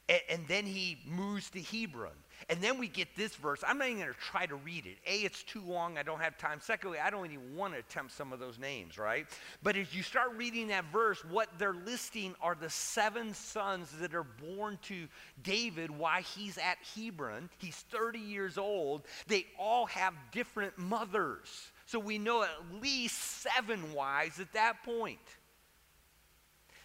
And, 0.10 0.46
then 0.48 0.66
he 0.66 0.98
moves 1.06 1.50
to 1.52 1.62
Hebron. 1.62 2.12
And 2.50 2.62
then 2.62 2.78
we 2.78 2.88
get 2.88 3.08
this 3.16 3.36
verse. 3.36 3.64
I'm 3.66 3.78
not 3.78 3.88
even 3.88 4.02
going 4.02 4.14
to 4.14 4.20
try 4.20 4.46
to 4.46 4.56
read 4.56 4.86
it. 4.86 4.98
A, 5.08 5.20
it's 5.20 5.44
too 5.44 5.62
long. 5.66 5.98
I 5.98 6.04
don't 6.04 6.20
have 6.20 6.38
time. 6.38 6.60
Secondly, 6.62 7.00
I 7.00 7.10
don't 7.10 7.26
even 7.26 7.56
want 7.56 7.74
to 7.74 7.80
attempt 7.80 8.14
some 8.14 8.34
of 8.34 8.40
those 8.40 8.60
names, 8.60 8.98
right? 8.98 9.26
But 9.62 9.78
as 9.78 9.94
you 9.94 10.04
start 10.04 10.32
reading 10.36 10.68
that 10.68 10.86
verse, 10.92 11.24
what 11.26 11.50
they're 11.58 11.74
listing 11.74 12.36
are 12.42 12.56
the 12.56 12.70
seven 12.70 13.34
sons 13.34 13.92
that 14.00 14.14
are 14.14 14.24
born 14.24 14.78
to 14.84 15.08
David 15.42 15.90
while 15.90 16.22
he's 16.22 16.58
at 16.58 16.78
Hebron. 16.96 17.50
He's 17.58 17.76
30 17.92 18.20
years 18.20 18.58
old. 18.58 19.04
They 19.28 19.46
all 19.58 19.86
have 19.88 20.14
different 20.32 20.78
mothers. 20.78 21.72
So 21.86 22.00
we 22.00 22.18
know 22.18 22.44
at 22.44 22.82
least 22.82 23.42
seven 23.42 23.94
wives 23.94 24.40
at 24.40 24.54
that 24.54 24.84
point. 24.84 25.20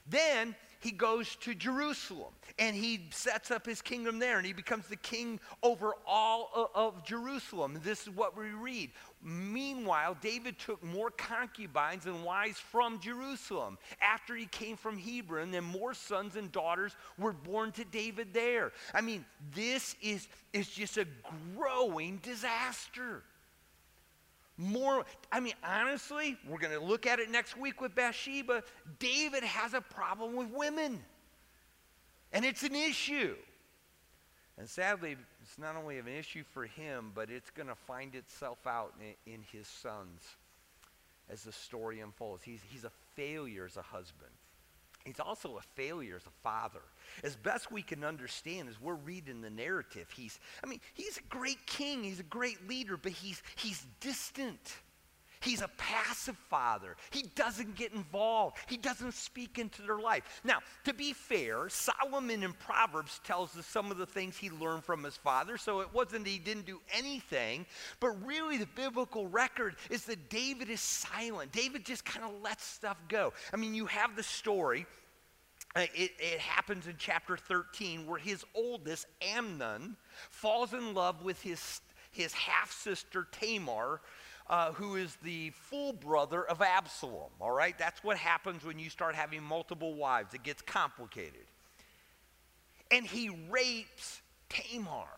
Then 0.06 0.54
he 0.80 0.90
goes 0.92 1.36
to 1.36 1.54
Jerusalem 1.54 2.32
and 2.58 2.76
he 2.76 3.08
sets 3.10 3.50
up 3.50 3.66
his 3.66 3.82
kingdom 3.82 4.18
there 4.18 4.38
and 4.38 4.46
he 4.46 4.52
becomes 4.52 4.86
the 4.86 4.96
king 4.96 5.40
over 5.62 5.94
all 6.06 6.70
of, 6.74 7.04
Jerusalem. 7.04 7.78
This 7.82 8.02
is 8.02 8.10
what 8.10 8.36
we 8.36 8.50
read. 8.50 8.90
Meanwhile, 9.22 10.16
David 10.20 10.58
took 10.58 10.82
more 10.82 11.10
concubines 11.10 12.06
and 12.06 12.24
wives 12.24 12.58
from 12.58 13.00
Jerusalem. 13.00 13.78
After 14.00 14.34
he 14.34 14.46
came 14.46 14.76
from 14.76 14.98
Hebron, 14.98 15.54
and 15.54 15.66
more 15.66 15.94
sons 15.94 16.36
and 16.36 16.50
daughters 16.50 16.96
were 17.18 17.32
born 17.32 17.72
to 17.72 17.84
David 17.84 18.32
there. 18.32 18.72
I 18.94 19.00
mean, 19.00 19.24
this 19.54 19.96
is, 20.02 20.28
is 20.52 20.68
just 20.68 20.98
a 20.98 21.06
growing 21.56 22.18
disaster 22.22 23.22
more. 24.58 25.04
I 25.32 25.40
mean, 25.40 25.54
honestly, 25.64 26.36
we're 26.46 26.58
going 26.58 26.78
to 26.78 26.84
look 26.84 27.06
at 27.06 27.20
it 27.20 27.30
next 27.30 27.56
week 27.56 27.80
with 27.80 27.94
Bathsheba. 27.94 28.62
David 28.98 29.44
has 29.44 29.72
a 29.72 29.80
problem 29.80 30.36
with 30.36 30.48
women, 30.50 31.00
and 32.32 32.44
it's 32.44 32.64
an 32.64 32.74
issue. 32.74 33.36
And 34.58 34.68
sadly, 34.68 35.16
it's 35.40 35.56
not 35.56 35.76
only 35.76 35.98
an 35.98 36.08
issue 36.08 36.42
for 36.52 36.64
him, 36.64 37.12
but 37.14 37.30
it's 37.30 37.50
going 37.50 37.68
to 37.68 37.76
find 37.76 38.16
itself 38.16 38.66
out 38.66 38.92
in, 39.00 39.32
in 39.32 39.40
his 39.52 39.68
sons 39.68 40.20
as 41.30 41.44
the 41.44 41.52
story 41.52 42.00
unfolds. 42.00 42.42
He's, 42.42 42.60
he's 42.68 42.84
a 42.84 42.90
failure 43.14 43.66
as 43.66 43.76
a 43.76 43.82
husband. 43.82 44.32
He's 45.08 45.20
also 45.20 45.56
a 45.56 45.62
failure 45.74 46.16
as 46.16 46.26
a 46.26 46.42
father. 46.42 46.82
As 47.24 47.34
best 47.34 47.72
we 47.72 47.80
can 47.80 48.04
understand 48.04 48.68
as 48.68 48.78
we're 48.78 48.94
reading 48.94 49.40
the 49.40 49.48
narrative, 49.48 50.06
he's, 50.14 50.38
I 50.62 50.66
mean, 50.66 50.80
he's 50.92 51.16
a 51.16 51.22
great 51.30 51.66
king, 51.66 52.04
he's 52.04 52.20
a 52.20 52.24
great 52.24 52.68
leader, 52.68 52.98
but 52.98 53.12
he's, 53.12 53.42
he's 53.56 53.86
distant. 54.00 54.76
He's 55.40 55.62
a 55.62 55.68
passive 55.76 56.36
father. 56.48 56.96
He 57.10 57.24
doesn't 57.34 57.76
get 57.76 57.92
involved. 57.92 58.56
He 58.68 58.76
doesn't 58.76 59.14
speak 59.14 59.58
into 59.58 59.82
their 59.82 59.98
life. 59.98 60.40
Now, 60.44 60.58
to 60.84 60.94
be 60.94 61.12
fair, 61.12 61.68
Solomon 61.68 62.42
in 62.42 62.52
Proverbs 62.54 63.20
tells 63.24 63.56
us 63.56 63.66
some 63.66 63.90
of 63.90 63.98
the 63.98 64.06
things 64.06 64.36
he 64.36 64.50
learned 64.50 64.84
from 64.84 65.04
his 65.04 65.16
father, 65.16 65.56
so 65.56 65.80
it 65.80 65.92
wasn't 65.92 66.26
he 66.26 66.38
didn't 66.38 66.66
do 66.66 66.80
anything, 66.92 67.66
but 68.00 68.10
really 68.24 68.58
the 68.58 68.68
biblical 68.74 69.26
record 69.28 69.76
is 69.90 70.04
that 70.06 70.28
David 70.28 70.70
is 70.70 70.80
silent. 70.80 71.52
David 71.52 71.84
just 71.84 72.04
kind 72.04 72.24
of 72.24 72.42
lets 72.42 72.64
stuff 72.64 72.96
go. 73.08 73.32
I 73.52 73.56
mean, 73.56 73.74
you 73.74 73.86
have 73.86 74.16
the 74.16 74.22
story. 74.22 74.86
Uh, 75.76 75.80
it, 75.94 76.12
it, 76.18 76.38
happens 76.40 76.86
in 76.86 76.94
chapter 76.98 77.36
13 77.36 78.06
where 78.06 78.18
his 78.18 78.44
oldest, 78.54 79.06
Amnon, 79.20 79.96
falls 80.30 80.72
in 80.72 80.94
love 80.94 81.22
with 81.22 81.40
his, 81.42 81.82
his 82.10 82.32
half 82.32 82.72
sister, 82.72 83.26
Tamar, 83.32 84.00
uh, 84.48 84.72
who 84.72 84.96
is 84.96 85.16
the 85.22 85.50
full 85.50 85.92
brother 85.92 86.44
of 86.44 86.62
Absalom. 86.62 87.30
All 87.40 87.50
right? 87.52 87.78
That's 87.78 88.02
what 88.02 88.16
happens 88.16 88.64
when 88.64 88.78
you 88.78 88.90
start 88.90 89.14
having 89.14 89.42
multiple 89.42 89.94
wives, 89.94 90.34
it 90.34 90.42
gets 90.42 90.62
complicated. 90.62 91.46
And 92.90 93.06
he 93.06 93.30
rapes 93.50 94.22
Tamar, 94.48 95.08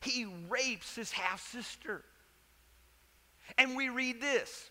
he 0.00 0.26
rapes 0.48 0.94
his 0.94 1.10
half 1.12 1.40
sister. 1.50 2.04
And 3.58 3.76
we 3.76 3.88
read 3.88 4.20
this. 4.20 4.70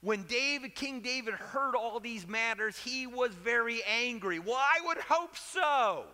When 0.00 0.24
David, 0.24 0.74
King 0.74 1.00
David 1.00 1.34
heard 1.34 1.74
all 1.76 2.00
these 2.00 2.26
matters, 2.26 2.76
he 2.78 3.06
was 3.06 3.32
very 3.34 3.82
angry. 3.84 4.38
Well, 4.38 4.56
I 4.56 4.84
would 4.86 4.98
hope 4.98 5.36
so. 5.36 6.04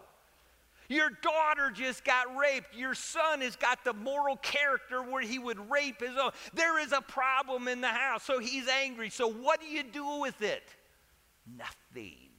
Your 0.88 1.10
daughter 1.10 1.70
just 1.70 2.04
got 2.04 2.34
raped. 2.36 2.74
Your 2.74 2.94
son 2.94 3.42
has 3.42 3.56
got 3.56 3.84
the 3.84 3.92
moral 3.92 4.36
character 4.36 5.02
where 5.02 5.22
he 5.22 5.38
would 5.38 5.70
rape 5.70 6.00
his 6.00 6.16
own. 6.16 6.30
There 6.54 6.80
is 6.80 6.92
a 6.92 7.02
problem 7.02 7.68
in 7.68 7.80
the 7.82 7.88
house. 7.88 8.24
So 8.24 8.38
he's 8.38 8.66
angry. 8.68 9.10
So 9.10 9.30
what 9.30 9.60
do 9.60 9.66
you 9.66 9.82
do 9.82 10.20
with 10.20 10.40
it? 10.40 10.64
Nothing. 11.56 12.30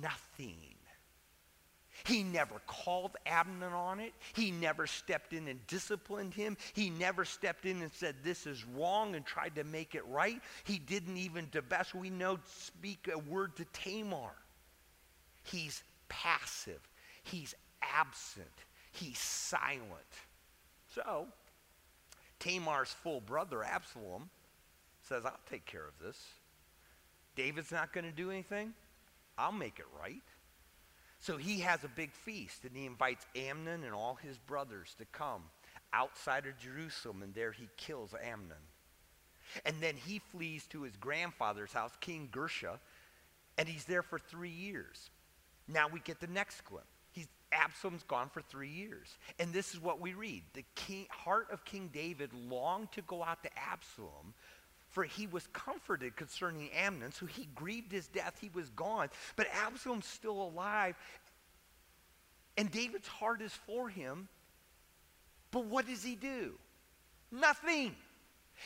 Nothing. 0.00 0.56
He 2.04 2.22
never 2.22 2.60
called 2.66 3.16
Abner 3.26 3.74
on 3.74 4.00
it. 4.00 4.14
He 4.34 4.50
never 4.50 4.86
stepped 4.86 5.32
in 5.32 5.48
and 5.48 5.64
disciplined 5.66 6.34
him. 6.34 6.56
He 6.72 6.90
never 6.90 7.24
stepped 7.24 7.66
in 7.66 7.82
and 7.82 7.92
said, 7.92 8.16
This 8.22 8.46
is 8.46 8.64
wrong 8.64 9.14
and 9.14 9.24
tried 9.24 9.54
to 9.56 9.64
make 9.64 9.94
it 9.94 10.06
right. 10.06 10.40
He 10.64 10.78
didn't 10.78 11.16
even, 11.16 11.48
to 11.50 11.62
best 11.62 11.94
we 11.94 12.08
know, 12.10 12.38
speak 12.46 13.10
a 13.12 13.18
word 13.18 13.56
to 13.56 13.64
Tamar. 13.72 14.32
He's 15.42 15.82
passive. 16.08 16.80
He's 17.22 17.54
absent. 17.82 18.46
He's 18.92 19.18
silent. 19.18 19.82
So, 20.94 21.26
Tamar's 22.38 22.90
full 22.90 23.20
brother, 23.20 23.62
Absalom, 23.62 24.30
says, 25.02 25.24
I'll 25.24 25.38
take 25.48 25.66
care 25.66 25.86
of 25.86 25.98
this. 26.04 26.18
David's 27.36 27.70
not 27.70 27.92
going 27.92 28.04
to 28.04 28.12
do 28.12 28.30
anything. 28.30 28.74
I'll 29.38 29.52
make 29.52 29.78
it 29.78 29.86
right. 29.98 30.22
So 31.20 31.36
he 31.36 31.60
has 31.60 31.84
a 31.84 31.88
big 31.88 32.12
feast 32.12 32.64
and 32.64 32.74
he 32.74 32.86
invites 32.86 33.26
Amnon 33.36 33.84
and 33.84 33.94
all 33.94 34.18
his 34.22 34.38
brothers 34.38 34.94
to 34.98 35.04
come 35.06 35.42
outside 35.92 36.46
of 36.46 36.58
Jerusalem, 36.58 37.22
and 37.22 37.34
there 37.34 37.52
he 37.52 37.68
kills 37.76 38.14
Amnon. 38.22 38.56
And 39.64 39.76
then 39.80 39.96
he 39.96 40.20
flees 40.30 40.66
to 40.68 40.82
his 40.82 40.96
grandfather's 40.96 41.72
house, 41.72 41.92
King 42.00 42.28
Geshur, 42.32 42.78
and 43.58 43.68
he's 43.68 43.84
there 43.84 44.02
for 44.02 44.18
three 44.18 44.50
years. 44.50 45.10
Now 45.68 45.88
we 45.88 46.00
get 46.00 46.20
the 46.20 46.26
next 46.28 46.64
glimpse. 46.64 46.86
Absalom's 47.52 48.02
gone 48.04 48.28
for 48.28 48.42
three 48.42 48.68
years. 48.68 49.18
And 49.38 49.52
this 49.52 49.74
is 49.74 49.80
what 49.80 50.00
we 50.00 50.14
read. 50.14 50.42
The 50.54 50.64
king, 50.74 51.06
heart 51.10 51.48
of 51.52 51.64
King 51.64 51.90
David 51.92 52.30
longed 52.32 52.92
to 52.92 53.02
go 53.02 53.22
out 53.22 53.42
to 53.42 53.50
Absalom, 53.58 54.34
for 54.90 55.04
he 55.04 55.26
was 55.26 55.46
comforted 55.52 56.16
concerning 56.16 56.70
Amnon. 56.70 57.12
So 57.12 57.26
he 57.26 57.48
grieved 57.54 57.92
his 57.92 58.08
death. 58.08 58.36
He 58.40 58.50
was 58.52 58.68
gone. 58.70 59.08
But 59.36 59.48
Absalom's 59.64 60.06
still 60.06 60.42
alive. 60.42 60.96
And 62.56 62.70
David's 62.70 63.08
heart 63.08 63.40
is 63.42 63.52
for 63.66 63.88
him. 63.88 64.28
But 65.50 65.66
what 65.66 65.86
does 65.86 66.02
he 66.02 66.14
do? 66.14 66.54
Nothing. 67.32 67.94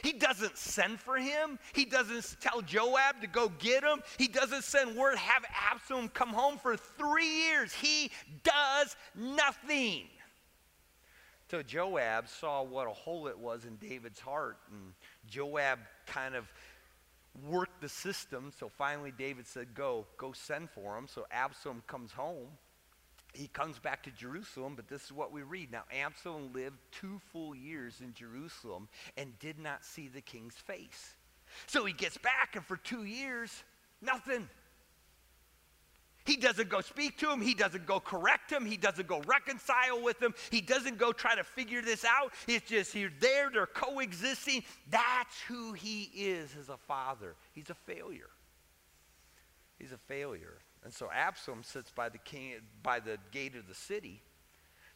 He 0.03 0.13
doesn't 0.13 0.57
send 0.57 1.01
for 1.01 1.17
him. 1.17 1.59
He 1.73 1.85
doesn't 1.85 2.37
tell 2.41 2.63
Joab 2.63 3.21
to 3.21 3.27
go 3.27 3.49
get 3.59 3.83
him. 3.83 4.03
He 4.19 4.29
doesn't 4.29 4.65
send 4.65 4.97
word, 4.97 5.17
have 5.17 5.45
Absalom 5.73 6.09
come 6.09 6.31
home 6.31 6.59
for 6.59 6.77
three 6.77 7.49
years. 7.49 7.73
He 7.73 8.11
does 8.43 8.97
nothing. 9.15 10.07
So 11.51 11.63
Joab 11.63 12.29
saw 12.29 12.63
what 12.63 12.87
a 12.87 12.91
hole 12.91 13.29
it 13.29 13.39
was 13.39 13.65
in 13.65 13.77
David's 13.77 14.21
heart, 14.21 14.57
and 14.71 14.93
Joab 15.29 15.79
kind 16.07 16.35
of 16.35 16.51
worked 17.47 17.81
the 17.81 17.89
system. 17.89 18.53
So 18.59 18.69
finally, 18.69 19.13
David 19.17 19.47
said, 19.47 19.75
Go, 19.75 20.07
go 20.17 20.33
send 20.33 20.71
for 20.71 20.97
him. 20.97 21.07
So 21.07 21.27
Absalom 21.31 21.83
comes 21.87 22.13
home 22.13 22.49
he 23.35 23.49
comes 23.49 23.79
back 23.79 24.03
to 24.05 24.11
Jerusalem, 24.11 24.75
but 24.77 24.89
this 24.89 25.05
is 25.05 25.13
what 25.13 25.33
we 25.33 25.43
read. 25.43 25.73
Now, 25.73 25.83
Absalom 25.93 26.53
lived 26.53 26.79
two 26.93 27.21
full 27.33 27.55
years 27.55 28.01
in 28.01 28.15
Jerusalem 28.15 28.89
and 29.17 29.39
did 29.41 29.59
not 29.59 29.85
see 29.85 30.09
the 30.09 30.21
king's 30.21 30.55
face. 30.55 31.15
So 31.67 31.85
he 31.85 31.93
gets 31.93 32.17
back, 32.17 32.55
and 32.55 32.65
for 32.65 32.77
two 32.77 33.05
years, 33.05 33.63
nothing. 34.01 34.49
He 36.25 36.37
doesn't 36.37 36.71
go 36.71 36.81
speak 36.81 37.19
to 37.19 37.31
him. 37.31 37.41
He 37.41 37.55
doesn't 37.55 37.87
go 37.87 38.01
correct 38.01 38.51
him. 38.51 38.65
He 38.65 38.79
doesn't 38.79 39.07
go 39.07 39.21
reconcile 39.27 40.01
with 40.03 40.23
him. 40.23 40.35
He 40.51 40.63
doesn't 40.63 40.97
go 40.97 41.13
try 41.13 41.35
to 41.35 41.45
figure 41.45 41.83
this 41.83 42.05
out. 42.05 42.33
It's 42.49 42.69
just 42.69 42.93
he's 42.95 43.11
there, 43.21 43.51
they're 43.51 43.67
coexisting. 43.67 44.65
That's 44.91 45.41
who 45.43 45.75
he 45.75 46.11
is 46.15 46.55
as 46.59 46.71
a 46.71 46.79
father. 46.79 47.35
He's 47.53 47.69
a 47.69 47.75
failure. 47.75 48.31
He's 49.79 49.93
a 49.93 49.99
failure. 49.99 50.59
And 50.85 50.93
so 50.93 51.09
Absalom 51.13 51.63
sits 51.63 51.91
by 51.91 52.11
the 52.11 52.19
king 52.19 52.55
by 52.83 53.01
the 53.01 53.19
gate 53.33 53.57
of 53.57 53.67
the 53.67 53.75
city. 53.75 54.21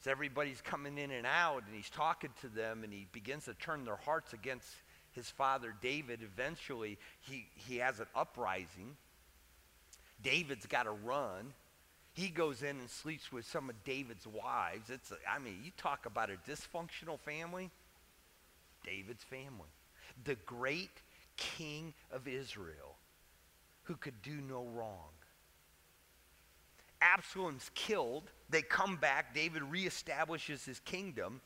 So 0.00 0.11
everybody's 0.11 0.61
coming 0.61 0.99
in 0.99 1.11
and 1.11 1.26
out, 1.26 1.64
and 1.66 1.75
he's 1.75 1.90
talking 1.90 2.30
to 2.42 2.49
them, 2.49 2.85
and 2.85 2.92
he 2.92 3.09
begins 3.11 3.47
to 3.47 3.54
turn 3.54 3.85
their 3.85 3.97
hearts 3.97 4.33
against 4.33 4.68
his 5.12 5.28
father 5.28 5.75
David. 5.80 6.21
Eventually, 6.23 6.99
he, 7.21 7.47
he 7.54 7.78
has 7.78 7.99
an 7.99 8.07
uprising. 8.14 8.97
David's 10.23 10.66
got 10.66 10.85
to 10.85 10.92
run. 10.92 11.52
He 12.12 12.28
goes 12.28 12.62
in 12.62 12.78
and 12.78 12.90
sleeps 12.90 13.33
with 13.33 13.45
some 13.47 13.71
of 13.71 13.76
David's 13.85 14.26
wives. 14.26 14.90
It's, 14.90 15.12
I 15.28 15.38
mean, 15.38 15.61
you 15.64 15.73
talk 15.76 16.07
about 16.07 16.30
a 16.30 16.50
dysfunctional 16.50 17.18
family. 17.18 17.71
David's 18.85 19.25
family. 19.25 19.71
The 20.25 20.37
great 20.47 20.90
king 21.37 21.95
of 22.12 22.28
Israel 22.28 22.97
who 23.85 23.97
could 23.97 24.21
do 24.23 24.40
no 24.49 24.64
wrong. 24.75 25.11
Absalom's 27.00 27.71
killed. 27.75 28.31
They 28.50 28.62
come 28.62 28.97
back. 28.97 29.35
David 29.35 29.62
reestablishes 29.62 30.64
his 30.64 30.81
kingdom. 30.81 31.40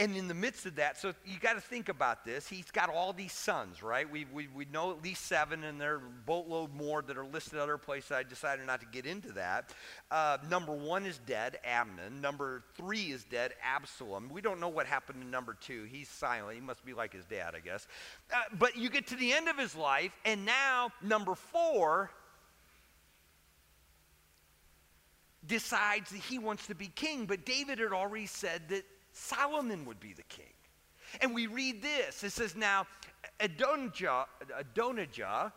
And 0.00 0.16
in 0.16 0.28
the 0.28 0.34
midst 0.34 0.64
of 0.64 0.76
that, 0.76 0.96
so 0.96 1.12
you 1.26 1.40
got 1.40 1.54
to 1.54 1.60
think 1.60 1.88
about 1.88 2.24
this. 2.24 2.46
He's 2.46 2.70
got 2.70 2.88
all 2.88 3.12
these 3.12 3.32
sons, 3.32 3.82
right? 3.82 4.08
We, 4.08 4.26
we, 4.32 4.46
we 4.46 4.64
know 4.72 4.92
at 4.92 5.02
least 5.02 5.26
seven, 5.26 5.64
and 5.64 5.80
there 5.80 5.96
are 5.96 6.02
boatload 6.24 6.72
more 6.72 7.02
that 7.02 7.18
are 7.18 7.26
listed 7.26 7.58
other 7.58 7.78
places. 7.78 8.12
I 8.12 8.22
decided 8.22 8.64
not 8.64 8.78
to 8.78 8.86
get 8.92 9.06
into 9.06 9.32
that. 9.32 9.72
Uh, 10.08 10.38
number 10.48 10.72
one 10.72 11.04
is 11.04 11.18
dead, 11.26 11.58
Amnon. 11.64 12.20
Number 12.20 12.62
three 12.76 13.06
is 13.06 13.24
dead, 13.24 13.54
Absalom. 13.60 14.28
We 14.32 14.40
don't 14.40 14.60
know 14.60 14.68
what 14.68 14.86
happened 14.86 15.20
to 15.20 15.26
number 15.26 15.56
two. 15.60 15.82
He's 15.90 16.08
silent. 16.08 16.54
He 16.54 16.60
must 16.60 16.84
be 16.84 16.94
like 16.94 17.12
his 17.12 17.24
dad, 17.24 17.54
I 17.56 17.60
guess. 17.60 17.88
Uh, 18.32 18.42
but 18.56 18.76
you 18.76 18.90
get 18.90 19.08
to 19.08 19.16
the 19.16 19.32
end 19.32 19.48
of 19.48 19.58
his 19.58 19.74
life, 19.74 20.12
and 20.24 20.44
now 20.44 20.90
number 21.02 21.34
four 21.34 22.12
decides 25.48 26.10
that 26.10 26.20
he 26.20 26.38
wants 26.38 26.66
to 26.68 26.74
be 26.74 26.88
king. 26.88 27.26
But 27.26 27.44
David 27.44 27.78
had 27.78 27.92
already 27.92 28.26
said 28.26 28.68
that 28.68 28.84
Solomon 29.12 29.84
would 29.86 30.00
be 30.00 30.12
the 30.12 30.22
king. 30.24 30.46
And 31.20 31.34
we 31.34 31.46
read 31.46 31.82
this. 31.82 32.22
It 32.22 32.30
says, 32.30 32.54
Now 32.54 32.86
Adonijah, 33.40 34.26
Adonijah 34.56 35.52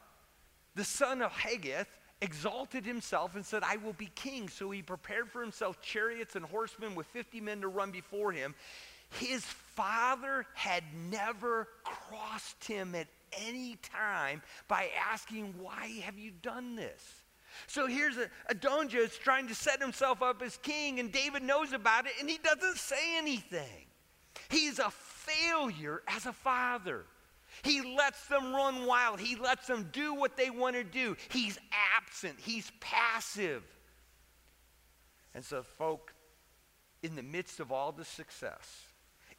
the 0.76 0.84
son 0.84 1.22
of 1.22 1.32
Haggith, 1.32 1.88
exalted 2.22 2.86
himself 2.86 3.36
and 3.36 3.46
said, 3.46 3.64
I 3.64 3.78
will 3.78 3.94
be 3.94 4.10
king. 4.16 4.48
So 4.48 4.70
he 4.72 4.82
prepared 4.82 5.30
for 5.30 5.42
himself 5.42 5.82
chariots 5.82 6.36
and 6.36 6.46
horsemen 6.46 6.96
with 6.96 7.08
50 7.08 7.42
men 7.42 7.62
to 7.62 7.68
run 7.68 7.92
before 7.92 8.32
him. 8.32 8.56
His 9.20 9.44
father 9.44 10.46
had 10.54 10.84
never 11.10 11.68
crossed 11.84 12.64
him 12.64 12.96
at 12.96 13.08
any 13.46 13.78
time 13.78 14.42
by 14.68 14.90
asking, 15.12 15.56
Why 15.60 15.88
have 16.06 16.18
you 16.18 16.32
done 16.42 16.76
this? 16.76 17.21
So 17.68 17.88
here's 17.88 18.18
a, 18.18 18.30
Adonijah 18.50 19.00
is 19.00 19.18
trying 19.18 19.48
to 19.48 19.56
set 19.56 19.82
himself 19.82 20.22
up 20.22 20.42
as 20.42 20.58
king, 20.58 21.00
and 21.00 21.12
David 21.12 21.44
knows 21.44 21.74
about 21.74 22.06
it, 22.06 22.14
and 22.20 22.30
he 22.30 22.38
doesn't 22.38 22.78
say 22.78 23.18
anything. 23.18 23.86
He's 24.50 24.80
a 24.80 24.90
failure 24.92 26.02
as 26.08 26.26
a 26.26 26.34
father. 26.34 27.06
He 27.64 27.96
lets 27.96 28.26
them 28.28 28.54
run 28.54 28.86
wild. 28.86 29.20
He 29.20 29.36
lets 29.36 29.68
them 29.68 29.90
do 29.92 30.14
what 30.14 30.38
they 30.38 30.50
want 30.50 30.76
to 30.76 30.84
do. 30.84 31.16
He's 31.30 31.60
absent. 31.98 32.36
He's 32.40 32.72
passive. 32.80 33.64
And 35.34 35.44
so, 35.44 35.64
folk, 35.64 36.14
in 37.04 37.16
the 37.16 37.24
midst 37.24 37.60
of 37.60 37.72
all 37.72 37.92
the 37.92 38.06
success, 38.06 38.86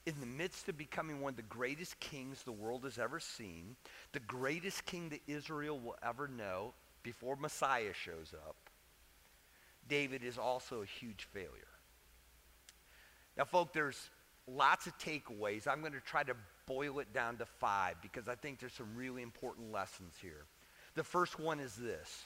in 0.07 0.15
the 0.21 0.27
midst 0.27 0.69
of 0.69 0.77
becoming 0.77 1.21
one 1.21 1.31
of 1.31 1.37
the 1.37 1.43
greatest 1.43 2.01
kings 2.01 2.43
the 2.43 2.53
world 2.53 2.85
has 2.85 2.99
ever 2.99 3.21
seen, 3.21 3.77
the 4.13 4.21
greatest 4.21 4.85
king 4.85 5.11
that 5.11 5.21
Israel 5.27 5.79
will 5.79 5.97
ever 6.03 6.29
know, 6.29 6.75
before 7.03 7.37
Messiah 7.37 7.93
shows 7.93 8.35
up, 8.47 8.57
David 9.89 10.23
is 10.23 10.39
also 10.39 10.83
a 10.83 10.87
huge 10.87 11.25
failure. 11.33 11.49
Now, 13.37 13.45
folk, 13.45 13.73
there's 13.73 14.11
lots 14.47 14.87
of 14.87 14.97
takeaways. 14.99 15.67
I'm 15.67 15.81
going 15.81 15.93
to 15.93 16.01
try 16.01 16.23
to 16.23 16.35
boil 16.67 16.99
it 17.01 17.13
down 17.13 17.37
to 17.39 17.47
five 17.47 17.97
because 18.03 18.29
I 18.29 18.35
think 18.35 18.61
there's 18.61 18.75
some 18.75 18.95
really 18.95 19.23
important 19.23 19.73
lessons 19.73 20.15
here. 20.21 20.45
The 20.95 21.05
first 21.05 21.39
one 21.39 21.61
is 21.61 21.75
this 21.75 22.25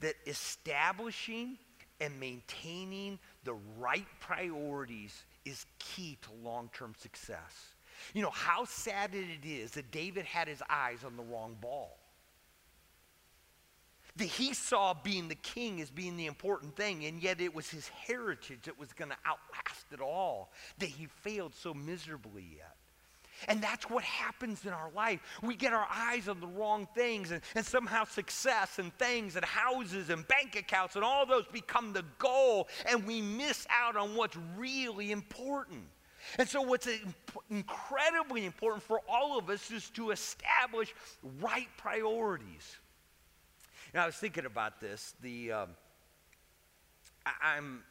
that 0.00 0.14
establishing 0.26 1.58
and 2.00 2.18
maintaining 2.18 3.18
the 3.44 3.54
right 3.78 4.06
priorities 4.20 5.24
is 5.44 5.66
key 5.78 6.18
to 6.22 6.30
long 6.42 6.70
term 6.74 6.94
success. 6.98 7.74
You 8.12 8.22
know, 8.22 8.30
how 8.30 8.64
sad 8.64 9.10
it 9.14 9.46
is 9.46 9.72
that 9.72 9.90
David 9.90 10.24
had 10.24 10.48
his 10.48 10.62
eyes 10.68 11.04
on 11.04 11.16
the 11.16 11.22
wrong 11.22 11.56
ball 11.60 11.96
that 14.16 14.26
he 14.26 14.54
saw 14.54 14.94
being 14.94 15.28
the 15.28 15.34
king 15.34 15.80
as 15.80 15.90
being 15.90 16.16
the 16.16 16.26
important 16.26 16.76
thing, 16.76 17.04
and 17.04 17.22
yet 17.22 17.40
it 17.40 17.54
was 17.54 17.68
his 17.68 17.88
heritage 17.88 18.62
that 18.64 18.78
was 18.78 18.92
going 18.92 19.10
to 19.10 19.16
outlast 19.26 19.86
it 19.92 20.00
all, 20.00 20.52
that 20.78 20.88
he 20.88 21.06
failed 21.06 21.54
so 21.54 21.74
miserably 21.74 22.46
yet. 22.56 22.76
And 23.48 23.60
that's 23.60 23.90
what 23.90 24.04
happens 24.04 24.64
in 24.64 24.72
our 24.72 24.90
life. 24.94 25.20
We 25.42 25.56
get 25.56 25.72
our 25.72 25.86
eyes 25.90 26.28
on 26.28 26.40
the 26.40 26.46
wrong 26.46 26.86
things, 26.94 27.32
and, 27.32 27.42
and 27.56 27.66
somehow 27.66 28.04
success 28.04 28.78
and 28.78 28.96
things 28.98 29.34
and 29.36 29.44
houses 29.44 30.10
and 30.10 30.26
bank 30.28 30.56
accounts 30.56 30.94
and 30.94 31.04
all 31.04 31.26
those 31.26 31.46
become 31.52 31.92
the 31.92 32.04
goal, 32.18 32.68
and 32.88 33.04
we 33.04 33.20
miss 33.20 33.66
out 33.68 33.96
on 33.96 34.14
what's 34.14 34.36
really 34.56 35.10
important. 35.10 35.82
And 36.38 36.48
so, 36.48 36.62
what's 36.62 36.88
incredibly 37.50 38.46
important 38.46 38.82
for 38.82 39.00
all 39.08 39.38
of 39.38 39.50
us 39.50 39.70
is 39.70 39.90
to 39.90 40.10
establish 40.10 40.94
right 41.40 41.68
priorities. 41.76 42.78
Know, 43.94 44.00
I 44.00 44.06
was 44.06 44.16
thinking 44.16 44.44
about 44.44 44.80
this. 44.80 45.14
The 45.22 45.52
um, 45.52 45.68
I, 47.24 47.56
am 47.56 47.84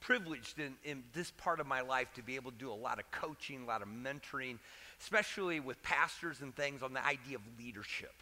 privileged 0.00 0.58
in, 0.58 0.74
in 0.84 1.02
this 1.12 1.32
part 1.32 1.60
of 1.60 1.66
my 1.66 1.82
life 1.82 2.08
to 2.14 2.22
be 2.22 2.36
able 2.36 2.50
to 2.50 2.56
do 2.56 2.72
a 2.72 2.74
lot 2.74 2.98
of 2.98 3.10
coaching, 3.10 3.64
a 3.64 3.66
lot 3.66 3.82
of 3.82 3.88
mentoring, 3.88 4.58
especially 5.02 5.60
with 5.60 5.82
pastors 5.82 6.40
and 6.40 6.56
things 6.56 6.82
on 6.82 6.94
the 6.94 7.06
idea 7.06 7.36
of 7.36 7.42
leadership 7.58 8.14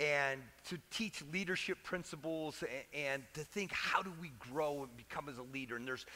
and 0.00 0.40
to 0.64 0.78
teach 0.90 1.22
leadership 1.34 1.76
principles 1.84 2.64
and, 2.94 3.04
and, 3.06 3.22
to 3.34 3.40
think 3.40 3.70
how 3.70 4.02
do 4.02 4.10
we 4.18 4.32
grow 4.38 4.84
and 4.84 4.96
become 4.96 5.28
as 5.28 5.36
a 5.36 5.42
leader 5.52 5.76
and 5.76 5.86
there's 5.86 6.06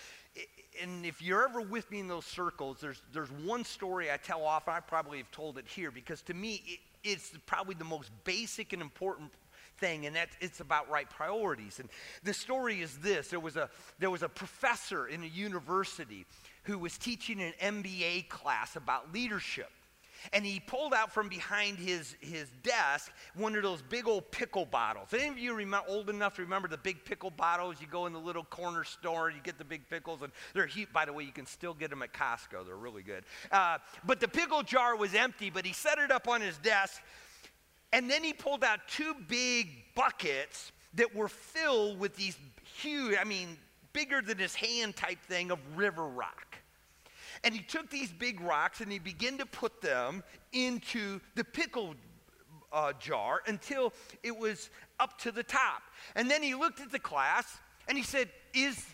and 0.82 1.04
if 1.04 1.20
you're 1.20 1.44
ever 1.44 1.60
with 1.60 1.88
me 1.90 2.00
in 2.00 2.08
those 2.08 2.24
circles 2.24 2.78
there's 2.80 3.02
there's 3.12 3.30
one 3.30 3.62
story 3.64 4.10
i 4.10 4.16
tell 4.16 4.42
often 4.42 4.72
i 4.72 4.80
probably 4.80 5.18
have 5.18 5.30
told 5.30 5.58
it 5.58 5.66
here 5.68 5.90
because 5.90 6.22
to 6.22 6.32
me 6.32 6.62
it, 6.66 6.80
it's 7.04 7.32
probably 7.44 7.74
the 7.74 7.84
most 7.84 8.10
basic 8.24 8.72
and 8.72 8.80
important 8.80 9.30
thing, 9.78 10.06
and 10.06 10.16
that 10.16 10.28
it's 10.40 10.60
about 10.60 10.90
right 10.90 11.08
priorities. 11.08 11.80
And 11.80 11.88
the 12.22 12.34
story 12.34 12.80
is 12.80 12.98
this: 12.98 13.28
there 13.28 13.40
was 13.40 13.56
a 13.56 13.70
there 13.98 14.10
was 14.10 14.22
a 14.22 14.28
professor 14.28 15.06
in 15.06 15.22
a 15.22 15.26
university 15.26 16.26
who 16.64 16.78
was 16.78 16.98
teaching 16.98 17.40
an 17.40 17.52
MBA 17.82 18.28
class 18.28 18.76
about 18.76 19.12
leadership. 19.12 19.70
And 20.32 20.44
he 20.44 20.60
pulled 20.60 20.94
out 20.94 21.12
from 21.12 21.28
behind 21.28 21.78
his, 21.78 22.16
his 22.20 22.48
desk 22.62 23.12
one 23.34 23.54
of 23.54 23.62
those 23.62 23.82
big 23.82 24.06
old 24.08 24.30
pickle 24.30 24.64
bottles. 24.64 25.08
Any 25.12 25.28
of 25.28 25.38
you 25.38 25.54
remember, 25.54 25.88
old 25.88 26.10
enough 26.10 26.36
to 26.36 26.42
remember 26.42 26.68
the 26.68 26.78
big 26.78 27.04
pickle 27.04 27.30
bottles? 27.30 27.76
You 27.80 27.86
go 27.86 28.06
in 28.06 28.12
the 28.12 28.20
little 28.20 28.44
corner 28.44 28.84
store, 28.84 29.30
you 29.30 29.40
get 29.42 29.58
the 29.58 29.64
big 29.64 29.88
pickles, 29.88 30.22
and 30.22 30.32
they're 30.54 30.66
huge. 30.66 30.92
By 30.92 31.04
the 31.04 31.12
way, 31.12 31.24
you 31.24 31.32
can 31.32 31.46
still 31.46 31.74
get 31.74 31.90
them 31.90 32.02
at 32.02 32.12
Costco. 32.12 32.66
They're 32.66 32.76
really 32.76 33.02
good. 33.02 33.24
Uh, 33.50 33.78
but 34.04 34.20
the 34.20 34.28
pickle 34.28 34.62
jar 34.62 34.96
was 34.96 35.14
empty, 35.14 35.50
but 35.50 35.64
he 35.64 35.72
set 35.72 35.98
it 35.98 36.10
up 36.10 36.28
on 36.28 36.40
his 36.40 36.58
desk 36.58 37.00
and 37.96 38.10
then 38.10 38.22
he 38.22 38.34
pulled 38.34 38.62
out 38.62 38.80
two 38.88 39.16
big 39.26 39.70
buckets 39.94 40.70
that 40.96 41.14
were 41.14 41.28
filled 41.28 41.98
with 41.98 42.14
these 42.14 42.36
huge, 42.78 43.16
I 43.18 43.24
mean, 43.24 43.56
bigger 43.94 44.20
than 44.20 44.36
his 44.36 44.54
hand 44.54 44.96
type 44.96 45.18
thing 45.22 45.50
of 45.50 45.58
river 45.74 46.06
rock. 46.06 46.58
And 47.42 47.54
he 47.54 47.62
took 47.62 47.88
these 47.88 48.12
big 48.12 48.42
rocks 48.42 48.82
and 48.82 48.92
he 48.92 48.98
began 48.98 49.38
to 49.38 49.46
put 49.46 49.80
them 49.80 50.22
into 50.52 51.20
the 51.36 51.44
pickle 51.44 51.94
uh, 52.70 52.92
jar 53.00 53.40
until 53.46 53.94
it 54.22 54.36
was 54.36 54.68
up 55.00 55.16
to 55.20 55.32
the 55.32 55.42
top. 55.42 55.82
And 56.16 56.30
then 56.30 56.42
he 56.42 56.54
looked 56.54 56.82
at 56.82 56.92
the 56.92 56.98
class 56.98 57.56
and 57.88 57.96
he 57.96 58.04
said, 58.04 58.28
Is, 58.52 58.84